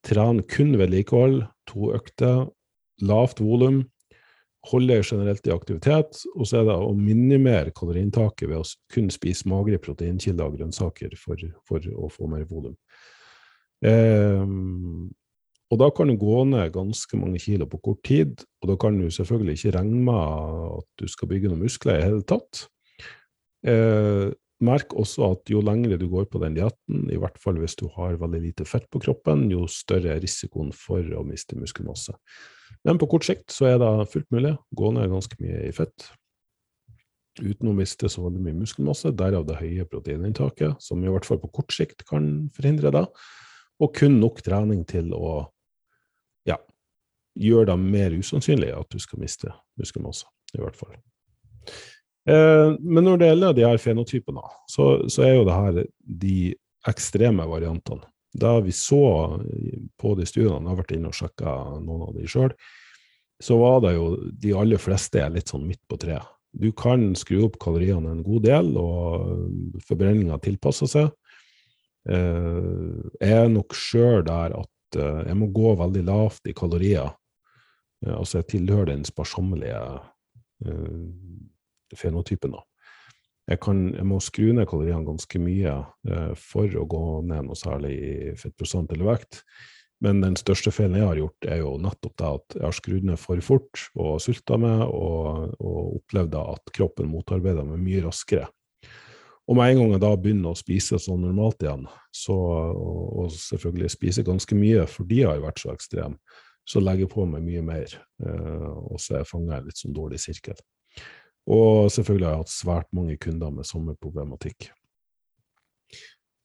[0.06, 1.46] Tren kun vedlikehold.
[1.72, 2.50] To økter.
[3.02, 3.86] Lavt volum
[4.70, 9.50] holde generelt i aktivitet, og så er det å minimere kaloriinntaket ved å kun spise
[9.50, 12.76] magre proteinkilder og grønnsaker for, for å få mer volum.
[13.82, 14.46] Eh,
[15.72, 18.98] og da kan du gå ned ganske mange kilo på kort tid, og da kan
[19.00, 22.66] du selvfølgelig ikke regne med at du skal bygge noen muskler i hele tatt.
[23.64, 27.78] Eh, merk også at jo lengre du går på den dietten, i hvert fall hvis
[27.80, 32.14] du har veldig lite fett på kroppen, jo større er risikoen for å miste muskelmasse.
[32.86, 35.76] Men på kort sikt så er det fullt mulig å gå ned ganske mye i
[35.76, 36.12] fett
[37.40, 41.40] uten å miste så veldig mye muskelmasse, derav det høye proteininntaket, som i hvert fall
[41.40, 43.06] på kort sikt kan forhindre det,
[43.82, 45.40] og kun nok trening til å
[46.48, 46.58] ja,
[47.40, 50.94] gjøre det mer usannsynlig at du skal miste muskelmasse, i hvert fall.
[52.30, 55.80] Eh, men når det gjelder de her fenotypene, så, så er jo det her
[56.26, 56.38] de
[56.90, 58.06] ekstreme variantene.
[58.32, 59.04] Da vi så
[60.00, 62.54] på de studiene, jeg har vært inne og sjekka noen av de sjøl,
[63.42, 64.06] så var det jo
[64.40, 66.30] de aller fleste litt sånn midt på treet.
[66.52, 71.12] Du kan skru opp kaloriene en god del, og forbrenninga tilpasser seg.
[72.10, 77.14] Eh, jeg er nok sjøl der at eh, jeg må gå veldig lavt i kalorier.
[78.06, 79.84] Eh, altså jeg tilhører den sparsommelige
[81.98, 82.54] fenotypen.
[82.54, 82.62] da
[83.50, 85.76] jeg, kan, jeg, må skru ned kaloriene ganske mye
[86.08, 89.42] eh, for å gå ned noe særlig i fettprosent eller vekt.
[90.02, 93.06] Men den største feilen jeg har gjort, er jo nettopp det at jeg har skrudd
[93.06, 98.48] ned for fort og sulta meg, og, og opplevd at kroppen motarbeider meg mye raskere.
[99.52, 101.82] Og med en gang jeg da begynner å spise sånn normalt igjen,
[102.16, 102.36] så,
[102.72, 106.16] og, og selvfølgelig spise ganske mye fordi jeg har vært så ekstrem,
[106.64, 107.96] så legger jeg på meg mye mer.
[108.24, 110.56] Eh, og så er jeg litt sånn dårlig sirkel.
[111.52, 114.70] Og selvfølgelig har jeg hatt svært mange kunder med samme problematikk.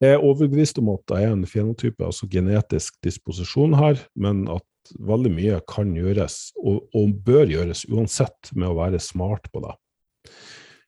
[0.02, 4.96] Jeg er overbevist om at jeg er en fenotype, altså genetisk disposisjon her, men at
[4.98, 9.76] veldig mye kan gjøres, og, og bør gjøres uansett, med å være smart på det.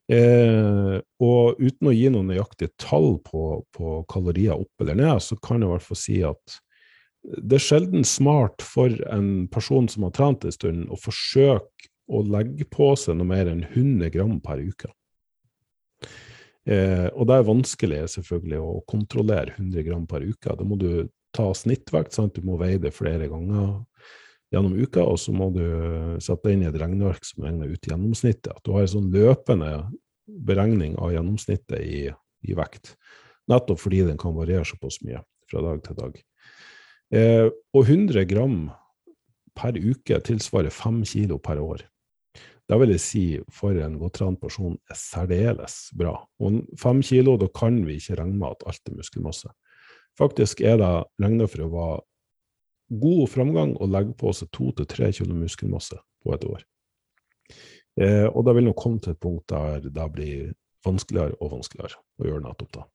[0.08, 5.36] Eh, og uten å gi noen nøyaktige tall på, på, kalorier opp eller ned, så
[5.36, 6.58] kan jeg i hvert fall si at
[7.28, 12.22] det er sjelden smart for en person som har trent en stund, å forsøke å
[12.24, 14.88] legge på seg noe mer enn 100 gram per uke.
[16.68, 20.56] Eh, og det er vanskelig selvfølgelig å kontrollere 100 gram per uke.
[20.56, 22.36] Da må du ta snittvekt, sant?
[22.36, 23.82] du må veie det flere ganger
[24.52, 25.64] gjennom uka, og så må du
[26.24, 28.52] sette inn i et regneark som regner ut gjennomsnittet.
[28.54, 29.72] At du har en sånn løpende
[30.48, 32.00] beregning av gjennomsnittet i,
[32.44, 32.94] i, vekt.
[33.48, 36.18] Nettopp fordi den kan variere såpass mye fra dag til dag.
[37.16, 38.58] Eh, og 100 gram
[39.58, 41.84] per uke tilsvarer 5 kilo per år.
[42.68, 46.12] Da vil jeg si for en godt trent person er særdeles bra.
[46.44, 49.48] Og 5 kilo, da kan vi ikke regne med at alt er muskelmasse.
[50.18, 51.98] Faktisk er det regna for å være
[52.88, 56.64] god framgang å legge på seg 2-3 kilo muskelmasse på et år.
[58.00, 60.52] Eh, og da vil nok komme til et punkt der det blir
[60.86, 62.86] vanskeligere og vanskeligere å gjøre nettopp det.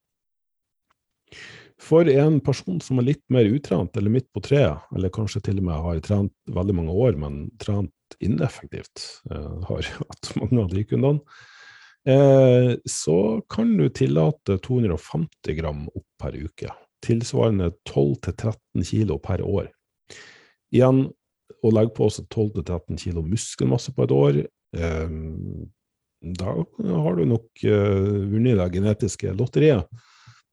[1.81, 5.59] For en person som er litt mer utrent, eller midt på treet, eller kanskje til
[5.59, 10.71] og med har trent veldig mange år, men trent ineffektivt, eh, har hatt mange av
[10.71, 11.19] de kundene,
[12.07, 13.19] eh, så
[13.51, 16.71] kan du tillate 250 gram opp per uke.
[17.03, 19.73] Tilsvarende 12-13 kilo per år.
[20.73, 21.05] Igjen,
[21.63, 24.41] å legge på seg 12-13 kilo muskelmasse på et år,
[24.77, 25.17] eh,
[26.23, 26.55] da
[27.03, 29.87] har du nok eh, vunnet det genetiske lotteriet.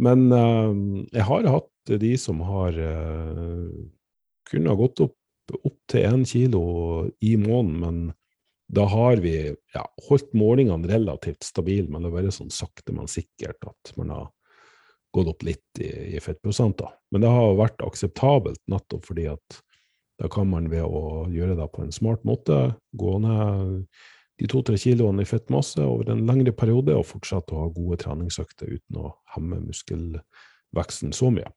[0.02, 0.72] Men eh,
[1.14, 3.68] jeg har hatt de som har eh,
[4.50, 5.16] kunne ha gått opp,
[5.60, 6.64] opp til én kilo
[7.26, 8.00] i måneden, men
[8.70, 9.34] da har vi
[9.74, 14.12] ja, holdt målingene relativt stabile, men det har vært sånn sakte, men sikkert at man
[14.14, 14.28] har
[15.14, 16.92] gått opp litt i, i fettprosenter.
[17.10, 19.60] Men det har vært akseptabelt nettopp fordi at
[20.20, 23.86] da kan man ved å gjøre det på en smart måte, gå ned
[24.40, 28.72] de to-tre kiloene i fettmasse over en lengre periode og fortsette å ha gode treningsøkter
[28.76, 31.48] uten å hemme muskelveksten så mye.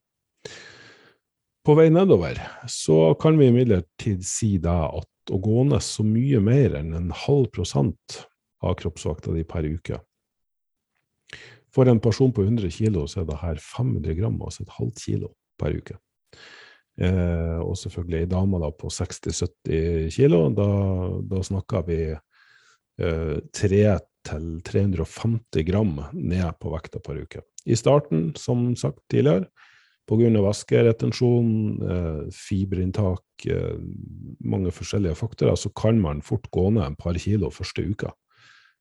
[1.64, 2.40] På vei nedover
[2.72, 7.14] så kan vi imidlertid si det at å gå ned så mye mer enn en
[7.24, 8.24] halv prosent
[8.64, 10.02] av kroppsvekta di per uke
[11.74, 14.98] For en person på 100 kilo så er det her 500 gram, altså et halvt
[15.06, 15.28] kilo
[15.60, 15.96] per uke.
[17.02, 20.50] Eh, og selvfølgelig ei dame da på 60-70 kilo.
[20.54, 20.68] Da,
[21.30, 27.42] da snakker vi eh, 300-350 gram ned på vekta per uke.
[27.66, 29.48] I starten, som sagt tidligere,
[30.10, 30.42] pga.
[30.44, 33.78] væskeretensjon, eh, fiberinntak, eh,
[34.44, 38.12] mange forskjellige faktorer, så kan man fort gå ned en par kilo første uka.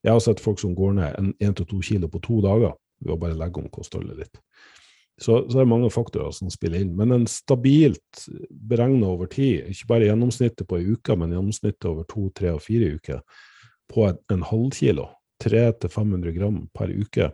[0.02, 3.38] Jeg har sett folk som går ned 1-2 kilo på to dager ved å bare
[3.38, 4.40] legge om kostholdet litt.
[5.20, 6.94] Så, så det er mange faktorer som spiller inn.
[6.98, 12.08] Men en stabilt beregna over tid, ikke bare gjennomsnittet på ei uke, men gjennomsnittet over
[12.10, 13.20] to, tre og fire uker,
[13.92, 15.06] på en, en halvkilo,
[15.44, 17.30] 300-500 gram per uke,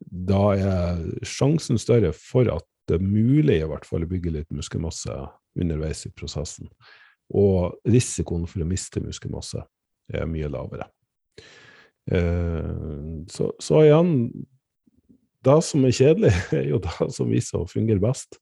[0.00, 4.56] da er sjansen større for at det er mulig i hvert fall å bygge litt
[4.56, 5.14] muskelmasse
[5.60, 6.70] underveis i prosessen.
[7.36, 9.62] Og risikoen for å miste muskelmasse
[10.10, 10.88] er mye lavere.
[12.10, 12.70] Eh,
[13.30, 14.14] så, så igjen,
[15.44, 18.40] det som er kjedelig, er jo det som viser å fungere best.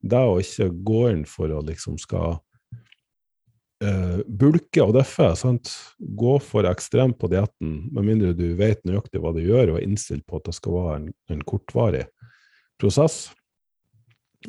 [0.00, 2.38] Det å ikke gå inn for å liksom skal
[3.84, 5.28] uh, bulke og deffe.
[5.36, 5.74] Sant?
[5.98, 9.84] Gå for ekstremt på dietten, med mindre du vet nøyaktig hva du gjør, og er
[9.84, 12.06] innstilt på at det skal være en, en kortvarig
[12.80, 13.26] prosess.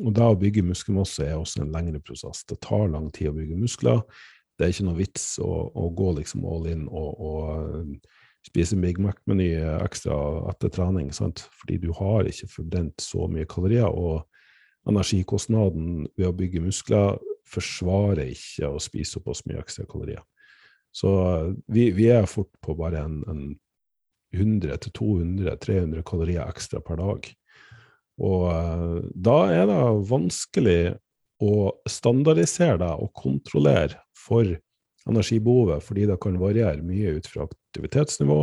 [0.00, 2.46] Og det å bygge muskelmasse er også en lengre prosess.
[2.48, 4.00] Det tar lang tid å bygge muskler.
[4.56, 7.92] Det er ikke noe vits å, å gå liksom all in og, og
[8.46, 9.50] spise Big Mac-meny
[9.82, 10.16] ekstra
[10.50, 11.44] etter trening, sant?
[11.60, 13.88] fordi du har ikke forbrent så mye kalorier.
[13.88, 14.22] Og
[14.88, 17.20] energikostnaden ved å bygge muskler
[17.52, 20.22] forsvarer ikke å spise såpass mye ekstra kalorier.
[20.92, 21.10] Så
[21.72, 23.44] vi, vi er fort på bare en, en
[24.36, 27.30] 100-200-300 kalorier ekstra per dag.
[28.22, 30.82] Og uh, da er det vanskelig
[31.42, 34.46] å standardisere det og kontrollere for
[35.08, 38.38] energibehovet, fordi det kan variere mye ut fra aktivitetsnivå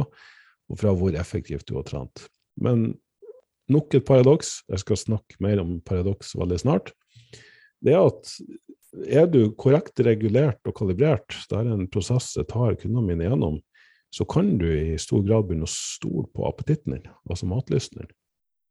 [0.69, 2.25] og fra hvor effektivt du har trent.
[2.59, 2.91] Men
[3.71, 6.93] nok et paradoks, jeg skal snakke mer om paradoks veldig snart,
[7.85, 8.33] det er at
[9.05, 13.59] er du korrekt regulert og kalibrert, det er en prosess jeg tar kundene mine gjennom,
[14.09, 18.11] så kan du i stor grad begynne å stole på appetitten din, altså matlysten din.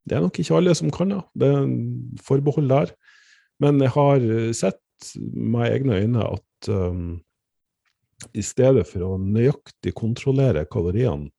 [0.08, 2.92] Det er nok ikke alle som kan det, det er en forbehold der.
[3.62, 7.18] Men jeg har sett med egne øyne at um,
[8.34, 11.30] i stedet for å nøyaktig kontrollere kaloriene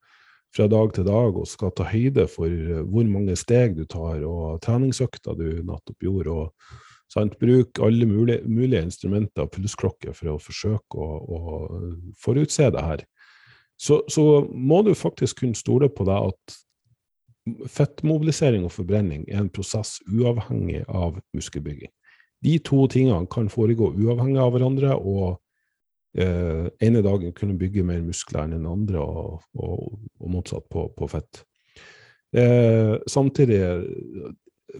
[0.55, 2.49] fra dag til dag og skal ta høyde for
[2.89, 8.41] hvor mange steg du tar og treningsøkta du nettopp gjorde, og sant, bruk alle mulige,
[8.49, 11.39] mulige instrumenter og pulsklokker for å forsøke å, å
[12.21, 13.05] forutse det her,
[13.79, 16.57] så, så, må du faktisk kunne stole på deg at
[17.71, 21.91] fettmobilisering og forbrenning er en prosess uavhengig av muskelbygging.
[22.43, 25.39] De to tingene kan foregå uavhengig av hverandre, og
[26.17, 30.87] eh, ene dagen kunne bygge mer muskler enn den andre, og, og, og motsatt på,
[30.97, 31.43] på fett.
[32.37, 33.63] Eh, samtidig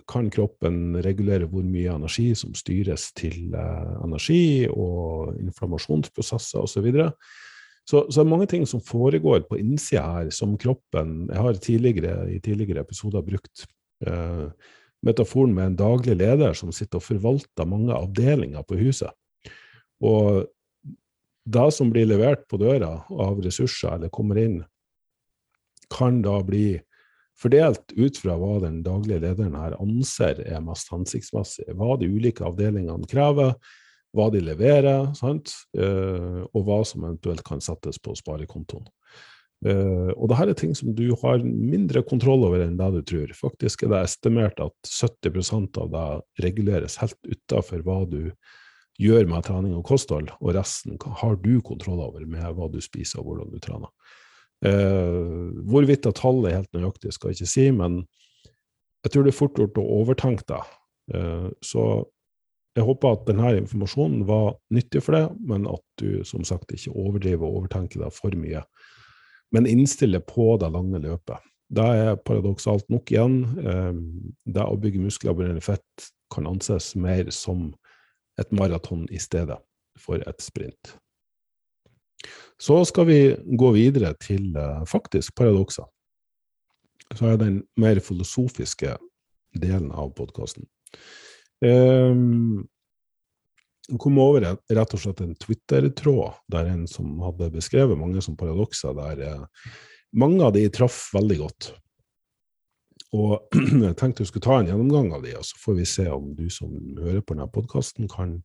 [0.10, 6.90] kan kroppen regulere hvor mye energi som styres til eh, energi og inflammasjonsprosesser osv.
[6.94, 7.12] Så
[7.90, 12.32] Så det er mange ting som foregår på innsida her, som kroppen Jeg har tidligere,
[12.32, 13.66] i tidligere episoder brukt
[14.06, 14.52] eh,
[15.02, 19.10] metaforen med en daglig leder som sitter og forvalter mange avdelinger på huset.
[20.02, 20.46] Og
[21.50, 24.62] det som blir levert på døra av ressurser, eller kommer inn,
[25.90, 26.78] kan da bli
[27.40, 31.70] fordelt ut fra hva den daglige lederen her anser er mest hensiktsmessig.
[31.78, 33.56] Hva de ulike avdelingene krever,
[34.16, 35.54] hva de leverer, sant?
[35.78, 38.88] Uh, og hva som eventuelt kan settes på sparekontoen.
[39.66, 43.36] Uh, og dette er ting som du har mindre kontroll over enn det du tror.
[43.38, 46.08] Faktisk er det estimert at 70% av det
[46.46, 48.24] reguleres helt utafor hva du
[49.00, 53.22] gjør med trening og kosthold, og resten har du kontroll over med hva du spiser
[53.22, 53.92] og hvordan du trener.
[54.66, 58.02] Eh, hvorvidt at tallet er helt nøyaktig, skal jeg ikke si, men
[59.06, 60.74] jeg tror det er fort gjort å overtenke deg.
[61.16, 61.86] Eh, så
[62.78, 66.94] jeg håper at denne informasjonen var nyttig for deg, men at du som sagt ikke
[66.94, 68.66] overdriver og overtenker deg for mye.
[69.56, 71.48] Men innstiller på det lange løpet.
[71.70, 73.42] Det er paradoksalt nok igjen.
[73.64, 74.00] Eh,
[74.52, 77.72] det å bygge muskler og brenne fett kan anses mer som
[78.40, 79.60] et maraton i stedet
[80.00, 80.96] for et sprint.
[82.60, 83.20] Så skal vi
[83.60, 85.88] gå videre til uh, faktisk paradokser.
[87.16, 88.98] Så er den mer filosofiske
[89.58, 90.68] delen av podkasten.
[91.64, 92.68] Um,
[94.00, 98.94] kom over rett og slett en Twitter-tråd der en som hadde beskrevet mange som paradokser,
[99.00, 99.72] der uh,
[100.20, 101.72] mange av de traff veldig godt.
[103.18, 103.56] Og
[103.88, 106.34] jeg tenkte jeg skulle ta en gjennomgang av de, og så får vi se om
[106.38, 108.40] du som hører på denne podkasten, kan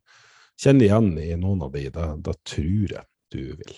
[0.61, 1.87] kjenne igjen i noen av de.
[1.93, 3.75] Da, da tror jeg du vil.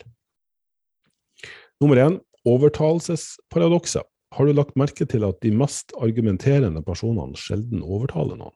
[1.83, 4.07] Nummer én overtalelsesparadokset.
[4.35, 8.55] Har du lagt merke til at de mest argumenterende personene sjelden overtaler noen?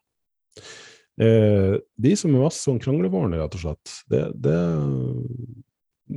[1.20, 4.58] Eh, de som er mest sånn kranglevarende, rett og slett, det, det,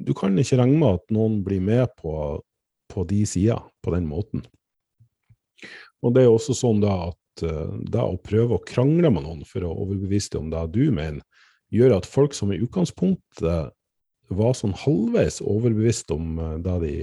[0.05, 2.41] Du kan ikke regne med at noen blir med på,
[2.91, 4.43] på de sider på den måten.
[6.05, 9.41] Og det er også sånn da at uh, det å prøve å krangle med noen
[9.49, 11.23] for å overbevise dem om det du mener,
[11.73, 13.73] gjør at folk som i utgangspunktet
[14.35, 16.93] var sånn halvveis overbevist om uh, det de,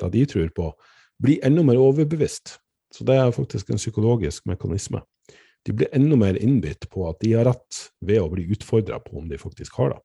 [0.00, 0.72] det de tror på,
[1.20, 2.56] blir enda mer overbevist.
[2.90, 5.04] Så det er faktisk en psykologisk mekanisme.
[5.66, 9.18] De blir enda mer innbitt på at de har rett, ved å bli utfordra på
[9.20, 10.00] om de faktisk har det.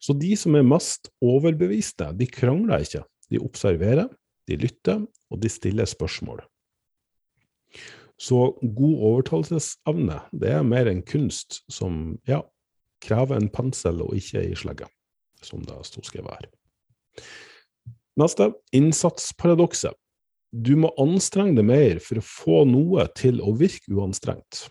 [0.00, 3.02] Så de som er mest overbeviste, de krangler ikke.
[3.32, 4.08] De observerer,
[4.48, 6.42] de lytter, og de stiller spørsmål.
[8.20, 12.42] Så god overtalelsesevne, det er mer en kunst som ja,
[13.00, 14.90] krever en pensel og ikke ei slegge,
[15.40, 16.50] som det sto skrevet her.
[18.20, 19.96] Neste innsatsparadokset.
[20.50, 24.66] Du må anstrenge deg mer for å få noe til å virke uanstrengt.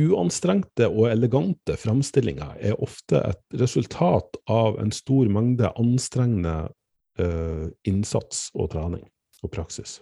[0.00, 6.56] Uanstrengte og elegante framstillinger er ofte et resultat av en stor mengde anstrengende
[7.20, 9.04] uh, innsats og trening
[9.44, 10.00] og praksis.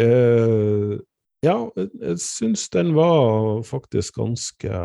[0.00, 0.96] Uh,
[1.44, 4.80] ja, jeg syns den var faktisk ganske,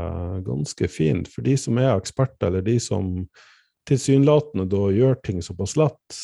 [0.45, 1.23] ganske fin.
[1.27, 3.25] For de som er eksperter, eller de som
[3.89, 6.17] tilsynelatende da gjør ting såpass lett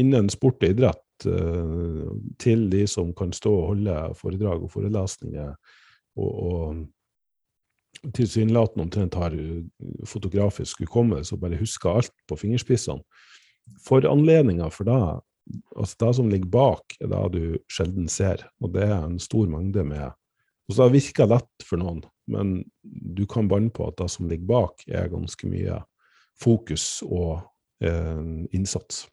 [0.00, 2.10] innen sport og idrett, uh,
[2.42, 5.54] til de som kan stå og holde foredrag og forelesninger
[6.16, 9.36] og, og tilsynelatende omtrent har
[10.08, 13.02] fotografisk hukommelse og bare husker alt på fingerspissene.
[13.84, 15.22] For anledninga for deg
[15.76, 19.48] altså Det som ligger bak, er det du sjelden ser, og det er en stor
[19.50, 20.06] mengde med
[20.68, 24.48] altså Det virker lett for noen, men du kan banne på at det som ligger
[24.48, 25.82] bak, er ganske mye
[26.40, 27.42] fokus og
[27.84, 29.04] eh, innsats.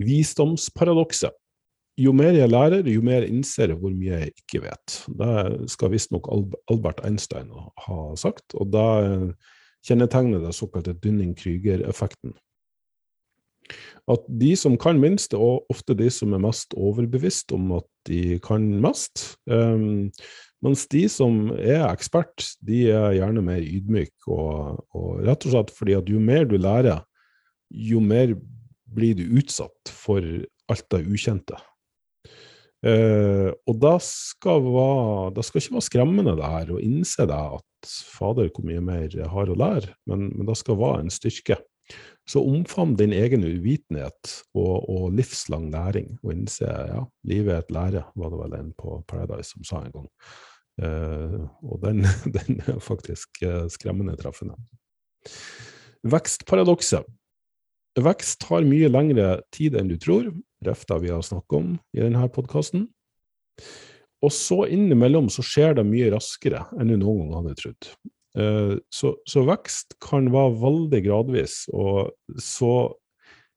[0.00, 1.36] Visdomsparadokset.
[1.96, 4.96] Jo mer jeg lærer, jo mer innser jeg hvor mye jeg ikke vet.
[5.20, 6.28] Det skal visstnok
[6.72, 8.88] Albert Einstein ha sagt, og da
[9.86, 12.34] kjennetegner det såkalte Dunning-Krüger-effekten
[14.12, 18.38] at de som kan minst, er ofte de som er mest overbevist om at de
[18.44, 19.32] kan mest.
[19.50, 20.12] Um,
[20.64, 25.72] Mens de som er ekspert, de er gjerne mer ydmyke, og, og, rett og slett
[25.76, 27.04] fordi at jo mer du lærer,
[27.70, 28.32] jo mer
[28.96, 30.24] blir du utsatt for
[30.72, 31.58] alt det ukjente.
[32.86, 37.38] Uh, og det skal, være, det skal ikke være skremmende det her å innse det
[37.58, 41.12] at fader, hvor mye mer jeg har å lære, men, men det skal være en
[41.12, 41.58] styrke.
[42.26, 47.74] Så omfavn din egen uvitenhet og, og, livslang læring, og innse ja, livet er et
[47.74, 50.08] lære, var det vel en på Paradise som sa en gang.
[50.76, 52.02] Uh, og den,
[52.36, 54.58] den, er faktisk uh, skremmende treffende.
[56.06, 57.06] Vekstparadokset.
[57.96, 60.28] Vekst tar mye lengre tid enn du tror,
[60.66, 62.90] ref vi har snakket om i denne podkasten.
[64.24, 67.90] Og så innimellom så skjer det mye raskere enn du noen gang hadde trodd.
[68.36, 72.12] Eh, så, så, vekst kan være veldig gradvis, og
[72.42, 72.72] så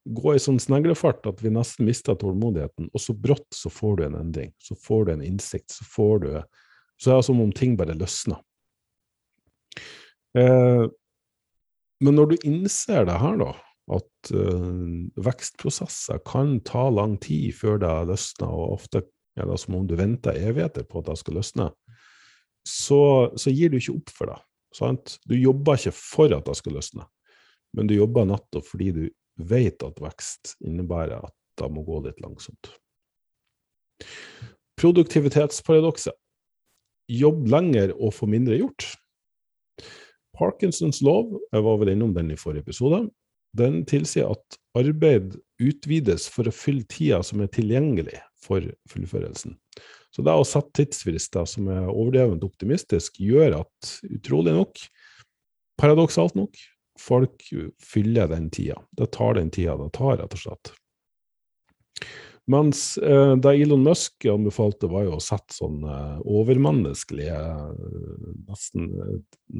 [0.09, 4.05] gå i sånn sneglefart at vi nesten mister tålmodigheten, og så brått så får du
[4.07, 4.53] en endring.
[4.63, 6.31] Så får du en innsikt, så får du
[6.99, 8.41] Så er det som om ting bare løsner.
[10.35, 10.85] Eh,
[12.03, 13.53] men når du innser det her, da,
[13.95, 14.73] at eh,
[15.23, 19.05] vekstprosesser kan ta lang tid før det løsner, og ofte
[19.39, 21.69] er det som om du venter evigheter på at det skal løsne,
[22.67, 23.01] så,
[23.39, 24.39] så gir du ikke opp for det.
[24.75, 25.17] Sant?
[25.25, 27.07] Du jobber ikke for at det skal løsne,
[27.77, 29.03] men du jobber nettopp fordi du
[29.49, 32.71] vet at vekst innebærer at det må gå litt langsomt.
[34.79, 36.15] Produktivitetsparadokset.
[37.09, 38.85] Jobb lenger og få mindre gjort.
[40.39, 43.01] Parkinsons lov, jeg var vel innom den i forrige episode,
[43.57, 49.57] den tilsier at arbeid utvides for å fylle tida som er tilgjengelig for fullførelsen.
[50.15, 54.81] Så det å sette tidsfrister som er overdrevent optimistisk, gjør at utrolig nok,
[55.79, 56.57] paradoksalt nok,
[56.99, 57.45] folk
[57.83, 58.79] fyller den tida.
[58.97, 60.73] Det tar den tida det tar, rett og slett.
[62.49, 67.37] Mens eh, det Elon Musk anbefalte, var jo å sette sånn eh, overmenneskelige,
[68.49, 68.87] nesten,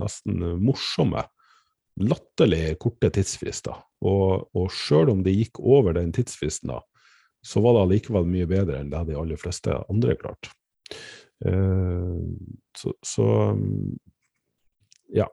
[0.02, 1.28] nesten morsomme
[2.00, 3.78] latterlig korte tidsfrister.
[4.06, 6.82] Og, og sjøl om det gikk over den tidsfristen, da,
[7.46, 10.52] så var det allikevel mye bedre enn det de aller fleste andre klarte.
[11.46, 12.20] Uh,
[12.78, 13.28] så, så,
[15.16, 15.28] ja.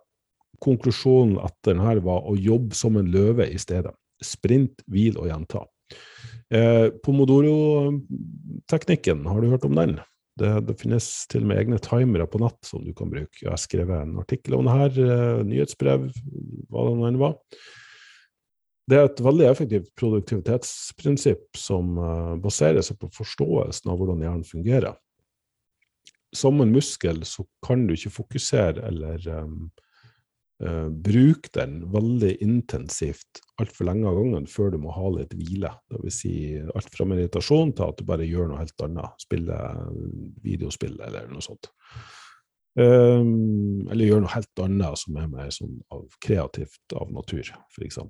[0.62, 3.92] Konklusjonen etter denne var å jobbe som en løve i stedet.
[4.24, 5.66] Sprint, hvil og gjenta.
[6.54, 10.00] Eh, Pomodoro-teknikken, har du hørt om den?
[10.40, 13.38] Det, det, finnes til og med egne timere på nett som du kan bruke.
[13.40, 16.00] Jeg har skrevet en artikkel om det her, uh, nyhetsbrev,
[16.70, 17.34] hva det nå enn var.
[18.86, 24.46] Det er et veldig effektivt produktivitetsprinsipp som uh, baserer seg på forståelsen av hvordan hjernen
[24.46, 24.94] fungerer.
[26.36, 29.66] Som en muskel så kan du ikke fokusere eller um,
[30.56, 35.68] Uh, bruke den veldig intensivt altfor lenge av gangen før du må ha litt hvile.
[35.92, 36.30] Vil si
[36.72, 39.20] alt fra meditasjon til at du bare gjør noe helt annet.
[39.20, 39.82] Spiller
[40.46, 41.68] videospill eller noe sånt.
[42.76, 48.00] Um, eller gjør noe helt annet som er mer sånn av kreativt av natur, f.eks.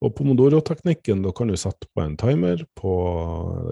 [0.00, 2.92] Og Pomodoro-teknikken, da kan du sette på en timer på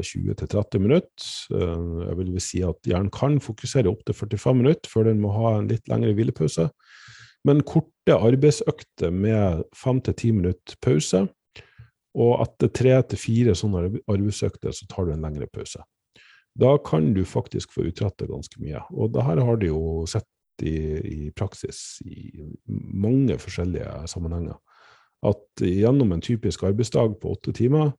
[0.05, 1.28] 20-30 minutter.
[1.57, 5.55] Eh, jeg vil si at hjernen kan fokusere opptil 45 minutter før den må ha
[5.57, 6.68] en litt lengre hvilepause.
[7.49, 11.24] Men korte arbeidsøkter med 5-10 minutter pause,
[12.18, 15.80] og etter tre til fire sånne arbeidsøkter så tar du en lengre pause.
[16.59, 18.82] Da kan du faktisk få utrettet ganske mye.
[18.90, 20.26] Og det her har de jo sett
[20.66, 22.32] i, i praksis i
[22.66, 24.59] mange forskjellige sammenhenger
[25.26, 27.92] at gjennom en typisk arbeidsdag på åtte timer,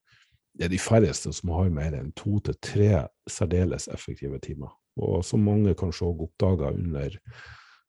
[0.56, 2.92] det er de færreste som har mer enn to til tre
[3.30, 4.72] særdeles effektive timer.
[5.00, 7.16] Og som mange kanskje òg oppdaga under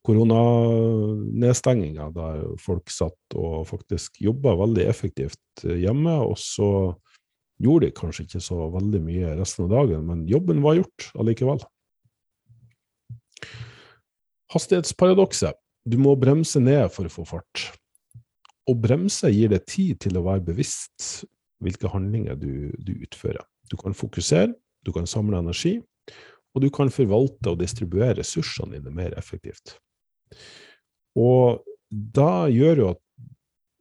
[0.07, 6.95] koronanedstenginga, der folk satt og faktisk jobba veldig effektivt hjemme, og så
[7.61, 11.61] gjorde de kanskje ikke så veldig mye resten av dagen, men jobben var gjort allikevel.
[14.51, 15.55] Hastighetsparadokset.
[15.87, 17.71] Du må bremse ned for å få fart.
[18.71, 21.25] Å bremse gir deg tid til å være bevisst
[21.65, 23.43] hvilke handlinger du, du, utfører.
[23.71, 24.53] Du kan fokusere,
[24.87, 25.79] du kan samle energi,
[26.55, 29.77] og du kan forvalte og distribuere ressursene dine mer effektivt.
[31.19, 31.61] Og
[31.91, 33.05] da gjør jo at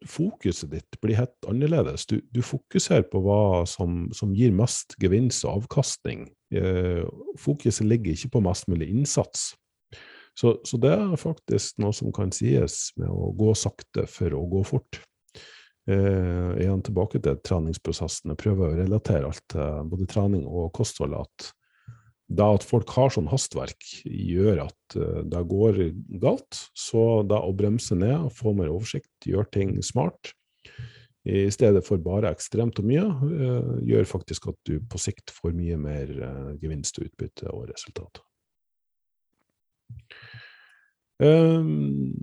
[0.08, 2.06] fokuset ditt blir helt annerledes.
[2.08, 6.30] Du, du fokuserer på hva som, som, gir mest gevinst og avkastning.
[6.56, 7.04] Eh,
[7.40, 9.52] fokuset ligger ikke på mest mulig innsats.
[10.40, 14.46] Så, så, det er faktisk noe som kan sies med å gå sakte for å
[14.48, 15.02] gå fort.
[15.90, 18.32] Eh, igjen tilbake til treningsprosessen.
[18.32, 21.18] Jeg prøver å relatere alt til både trening og kosthold.
[21.20, 21.50] At
[22.30, 25.80] det at folk har sånn hastverk, gjør at uh, det går
[26.22, 26.60] galt.
[26.78, 30.36] Så det å bremse ned, få mer oversikt, gjøre ting smart,
[31.30, 35.58] i stedet for bare ekstremt og mye, uh, gjør faktisk at du på sikt får
[35.58, 38.22] mye mer uh, gevinst, utbytte og resultat.
[41.20, 42.14] Um,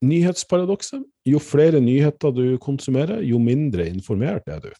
[0.00, 1.02] nyhetsparadokset.
[1.28, 4.70] Jo flere nyheter du konsumerer, jo mindre informert er du.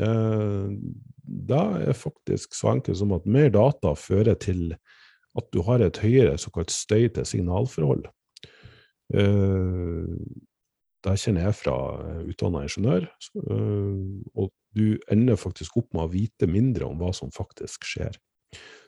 [0.00, 0.74] Uh,
[1.22, 4.74] da er faktisk så enkelt som at mer data fører til
[5.36, 8.06] at du har et høyere såkalt støy til signalforhold.
[9.14, 10.18] Uh,
[11.06, 11.76] det kjenner jeg fra
[12.26, 13.04] utdanna ingeniør.
[14.34, 18.16] Og du ender faktisk opp med å vite mindre om hva som faktisk skjer.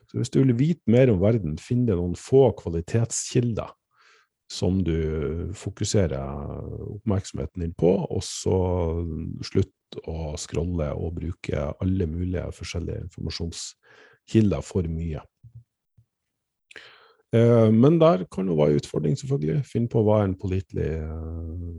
[0.09, 3.75] Så hvis du vil vite mer om verden, finn deg noen få kvalitetskilder
[4.49, 6.17] som du fokuserer
[6.97, 8.57] oppmerksomheten din på, og så
[9.45, 15.21] slutt å scrolle og bruke alle mulige forskjellige informasjonskilder for mye.
[17.37, 19.61] Eh, men der kan det være utfordring, selvfølgelig.
[19.69, 21.79] Finn på hva er en pålitelig eh,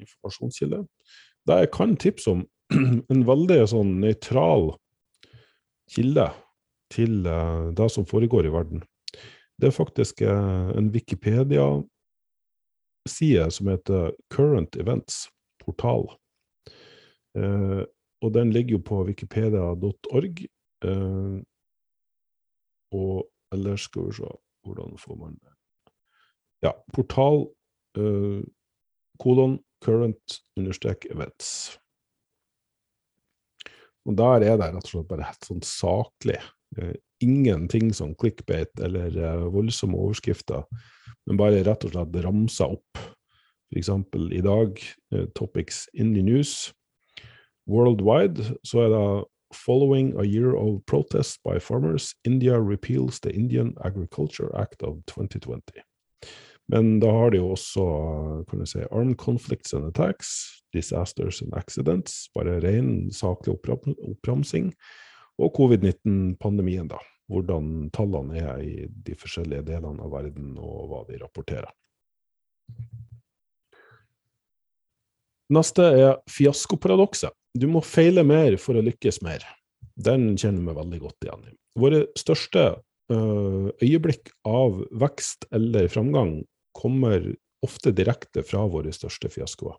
[0.00, 0.82] informasjonskilde.
[1.48, 2.46] Der jeg kan tipse om
[3.12, 4.70] en veldig sånn nøytral
[5.92, 6.30] kilde
[6.92, 8.82] til uh, det som foregår i verden.
[9.58, 15.28] Det er faktisk uh, en Wikipedia-side som heter Current Events,
[15.64, 16.08] portal.
[17.36, 17.82] Eh,
[18.24, 20.46] og den ligger jo på wikipedia.org.
[22.92, 24.24] og ellers skal vi se
[24.64, 25.52] Hvordan får man det
[26.62, 27.46] Ja, portal
[29.18, 31.78] kolon current understrek events.
[34.06, 36.38] Og der er det rett og slett bare helt sånn saklig.
[36.76, 40.64] Eh, ingenting som clickbait eller eh, voldsomme overskrifter,
[41.26, 43.00] men bare rett og slett ramsa opp.
[43.72, 43.90] F.eks.
[44.32, 44.82] i dag,
[45.14, 46.72] eh, topics in the news.
[47.68, 49.08] Worldwide så er det
[49.54, 55.60] Following a year of protests by farmers, India repeals the Indian Agriculture Act of 2020.
[56.68, 62.28] Men da har de jo også kan si, armed conflicts and attacks, disasters and accidents,
[62.34, 64.74] bare ren saklig oppramsing,
[65.38, 67.00] og covid-19-pandemien, da.
[67.28, 71.70] Hvordan tallene er i de forskjellige delene av verden, og hva de rapporterer.
[75.52, 77.32] Neste er fiaskoparadokset.
[77.56, 79.44] Du må feile mer for å lykkes mer.
[79.96, 81.54] Den kjenner vi veldig godt igjen i.
[81.78, 82.64] Våre største
[83.12, 86.42] øh, øyeblikk av vekst eller framgang
[86.76, 87.32] kommer
[87.64, 89.78] ofte direkte fra våre største fiaskoer.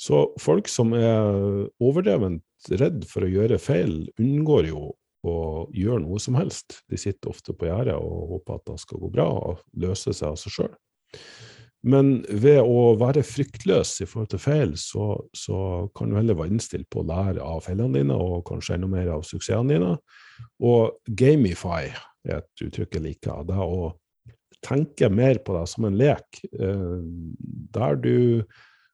[0.00, 4.90] Så folk som er overdrevent redd for å gjøre feil, unngår jo
[5.22, 5.36] å
[5.74, 6.80] gjøre noe som helst.
[6.90, 10.32] De sitter ofte på gjerdet og håper at det skal gå bra og løse seg
[10.32, 10.72] av seg sjøl.
[11.82, 16.54] Men ved å være fryktløs i forhold til feil, så, så, kan du heller være
[16.54, 19.96] innstilt på å lære av feilene dine, og kanskje enda mer av suksessene dine.
[20.62, 23.42] Og gamify er et uttrykk jeg liker.
[23.48, 23.90] Det å
[24.62, 27.00] tenke mer på det som en lek, eh,
[27.74, 28.14] der du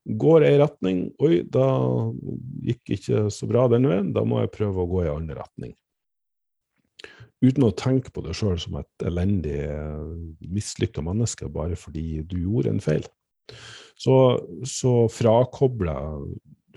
[0.09, 1.66] går ei retning Oi, da
[2.64, 5.74] gikk ikke så bra den veien, da må jeg prøve å gå i annen retning.
[7.44, 9.61] Uten å tenke på deg sjøl som et elendig,
[10.42, 13.04] mislykka menneske bare fordi du gjorde en feil.
[13.98, 14.14] Så,
[14.66, 15.98] så frakobla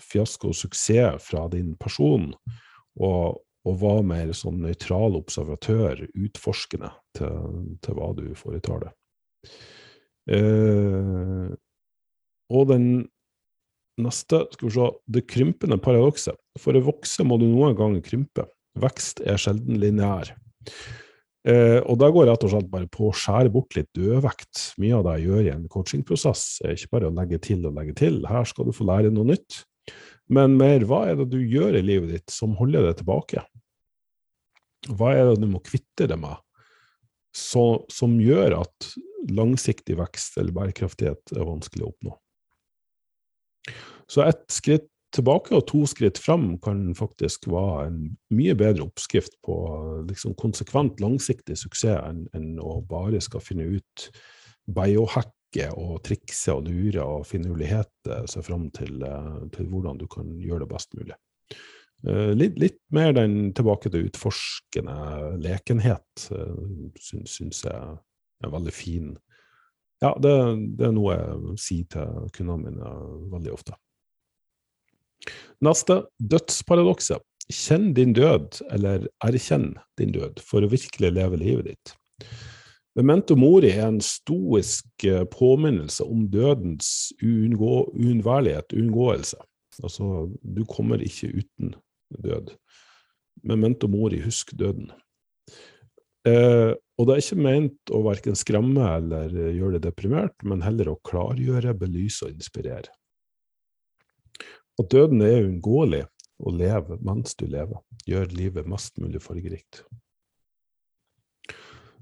[0.01, 2.29] fiasko og suksess fra din person,
[3.01, 7.51] og, og var mer sånn nøytral observatør, utforskende, til,
[7.81, 8.95] til, hva du foretar deg.
[10.37, 11.51] Eh,
[12.51, 12.85] og den
[13.99, 16.37] neste skal vi se, det krympende paradokset.
[16.59, 18.47] For å vokse må du noen ganger krympe.
[18.79, 20.33] Vekst er sjelden lineær.
[21.41, 24.75] Eh, og da går rett og slett bare på å skjære bort litt dødvekt.
[24.81, 27.75] Mye av det jeg gjør i en coachingprosess, er ikke bare å legge til og
[27.79, 28.21] legge til.
[28.29, 29.63] Her skal du få lære noe nytt.
[30.31, 33.43] Men mer hva er det du gjør i livet ditt som holder deg tilbake?
[34.93, 36.39] Hva er det du må kvitte deg med
[37.35, 38.91] så, som gjør at
[39.31, 42.15] langsiktig vekst eller bærekraftighet er vanskelig å oppnå?
[44.11, 47.99] Så ett skritt tilbake og to skritt fram kan faktisk være en
[48.33, 49.55] mye bedre oppskrift på
[50.07, 54.07] liksom konsekvent langsiktig suksess enn, enn å bare skal finne ut
[54.71, 60.31] biohacke og trikse og lure og finurligheter seg fram til, eh, til, hvordan du kan
[60.39, 61.17] gjøre det best mulig.
[62.07, 64.95] Eh, litt, litt mer den tilbake til utforskende
[65.43, 67.97] lekenhet syns, syns jeg
[68.41, 69.11] er veldig fin.
[70.01, 70.33] Ja, det,
[70.79, 72.93] det er noe jeg sier til kundene mine
[73.33, 73.75] veldig ofte.
[75.61, 77.21] Neste dødsparadokset.
[77.51, 81.93] Kjenn din død, eller erkjenn din død, for å virkelig leve livet ditt.
[82.95, 89.39] Memento mori er en stoisk eh, påminnelse om dødens uunnværlighet, uunngåelse.
[89.83, 91.75] Altså, du kommer ikke uten
[92.23, 92.51] død.
[93.47, 94.91] Memento mori, husk døden.
[96.27, 100.91] Eh, og det er ikke ment å verken skremme eller gjøre det deprimert, men heller
[100.91, 102.93] å klargjøre, belyse og inspirere.
[104.77, 106.03] At døden er uunngåelig
[106.45, 107.81] å leve mens du lever.
[108.05, 109.81] Gjør livet mest mulig fargerikt.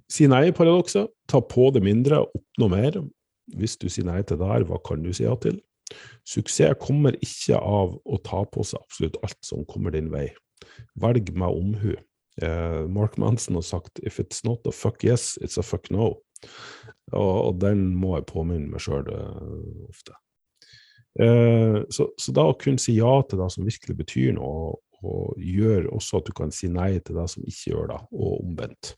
[0.10, 1.08] Si nei i paradokset.
[1.30, 3.00] Ta på det mindre, oppnå mer.
[3.56, 5.62] Hvis du sier nei til det her, hva kan du si ja til?
[6.28, 10.28] Suksess kommer ikke av å ta på seg absolutt alt som kommer din vei.
[11.00, 11.96] Velg med omhu.
[12.42, 16.16] Eh, Mark Manson har sagt 'if it's not a fuck yes, it's a fuck no'.
[17.12, 20.14] Og, og den må jeg påminne meg sjøl uh, ofte.
[21.20, 25.04] Uh, så, så, da å kunne si ja til det som virkelig betyr noe, og,
[25.04, 28.46] og gjør også at du kan si nei til det som ikke gjør det, og
[28.46, 28.94] omvendt.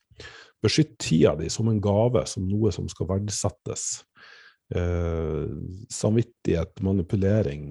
[0.61, 4.03] Beskytt tida di som en gave, som noe som skal verdsettes.
[4.75, 5.47] Eh,
[5.89, 7.63] samvittighet, manipulering,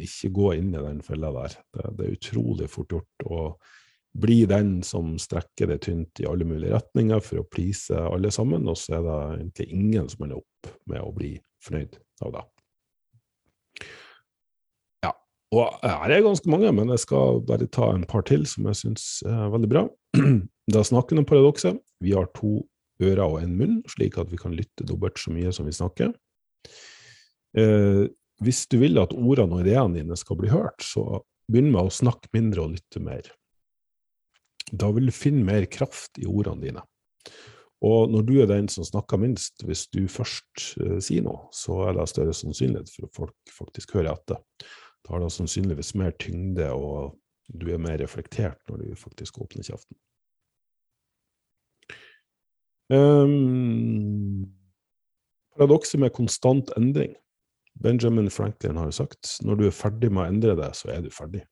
[0.00, 1.58] ikke gå inn i den fella der.
[1.74, 3.26] Det, det er utrolig fort gjort.
[3.28, 3.74] og
[4.16, 8.66] bli den som strekker det tynt i alle mulige retninger for å please alle sammen,
[8.70, 11.34] og så er det egentlig ingen som ender opp med å bli
[11.64, 12.44] fornøyd av det.
[15.06, 15.12] Ja,
[15.54, 18.80] og her er ganske mange, men jeg skal bare ta en par til som jeg
[18.82, 19.88] syns er veldig bra.
[20.68, 21.78] Da snakker vi om paradokset.
[22.04, 22.58] Vi har to
[23.00, 26.10] ører og en munn, slik at vi kan lytte dobbelt så mye som vi snakker.
[27.56, 28.04] Eh,
[28.44, 31.94] hvis du vil at ordene og ideene dine skal bli hørt, så begynn med å
[31.94, 33.30] snakke mindre og lytte mer.
[34.72, 36.84] Da vil du finne mer kraft i ordene dine.
[37.84, 41.84] Og når du er den som snakker minst, hvis du først uh, sier noe, så
[41.86, 44.42] er det større sannsynlighet for at folk faktisk hører etter.
[45.06, 47.14] Da har det sannsynligvis mer tyngde, og
[47.48, 49.96] du er mer reflektert når du faktisk åpner kjeften.
[52.90, 54.48] Um,
[55.54, 57.14] paradokset med konstant endring.
[57.78, 61.04] Benjamin Franklin har jo sagt når du er ferdig med å endre det, så er
[61.04, 61.44] du ferdig.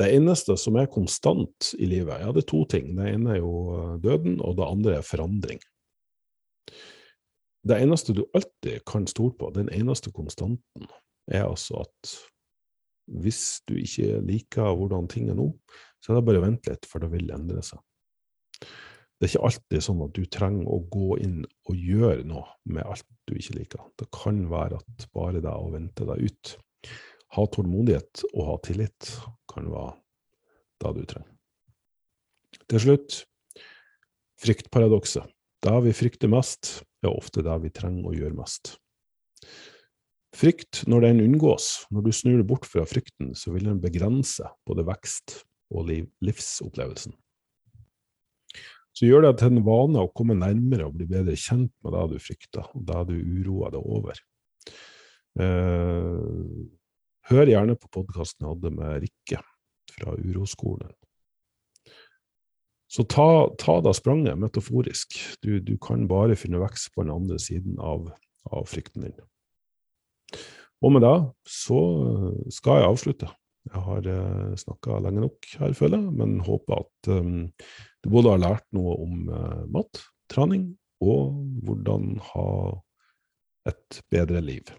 [0.00, 2.94] Det eneste som er konstant i livet, ja, det er to ting.
[2.96, 5.60] Det ene er jo eh, døden, og det andre er forandring.
[7.60, 10.88] Det eneste du alltid kan stole på, den eneste konstanten,
[11.28, 12.14] er altså at
[13.20, 15.50] hvis du ikke liker hvordan ting er nå,
[16.00, 17.82] så er det bare å vente litt, for det vil endre seg.
[19.20, 22.86] Det er ikke alltid sånn at du trenger å gå inn og gjøre noe med
[22.88, 23.82] alt du ikke liker.
[24.00, 26.54] Det kan være at bare det å vente deg ut
[27.36, 29.10] ha tålmodighet og ha tillit
[29.50, 29.96] kan være
[30.80, 31.36] det du trenger.
[32.70, 33.18] Til slutt,
[34.40, 35.26] fryktparadokset.
[35.60, 38.76] Det vi frykter mest, er ofte det vi trenger å gjøre mest.
[40.36, 44.46] Frykt, når den unngås, når du snur deg bort fra frykten, så vil den begrense
[44.68, 45.40] både vekst
[45.74, 47.16] og liv, livsopplevelsen.
[48.96, 52.06] Så gjør det til en vane å komme nærmere og bli bedre kjent med det
[52.12, 54.22] du frykter, og det du uroer deg over.
[55.40, 56.30] Eh,
[57.28, 59.42] Hør gjerne på podkasten jeg hadde med Rikke
[59.92, 60.94] fra Uroskolen.
[62.90, 65.14] Så ta, ta da spranget metaforisk.
[65.44, 68.08] Du, du, kan bare finne vekst på den andre siden av,
[68.50, 69.20] av frykten din.
[70.80, 71.14] Og med det
[71.46, 71.78] så
[72.50, 73.30] skal jeg avslutte.
[73.70, 77.50] Jeg har eh, snakka lenge nok her, føler jeg, men håper at um,
[78.00, 80.00] du både har lært noe om uh, mat,
[80.32, 80.70] trening
[81.04, 82.46] og hvordan ha
[83.68, 84.72] et bedre liv.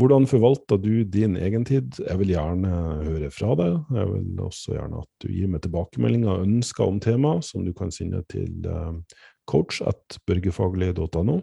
[0.00, 1.98] Hvordan forvalter du din egen tid?
[2.00, 2.70] Jeg vil gjerne
[3.04, 3.74] høre fra deg.
[3.92, 7.74] Jeg vil også gjerne at du gir meg tilbakemeldinger og ønsker om tema, som du
[7.76, 11.38] kan sende til eh, coach at børgefaglig.no.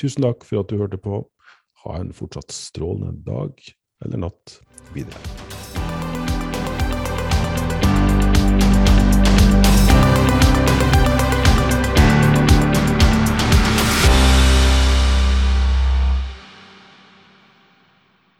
[0.00, 1.20] Tusen takk for at du hørte på.
[1.84, 3.60] Ha en fortsatt strålende dag
[4.06, 4.60] eller natt
[4.96, 5.51] videre.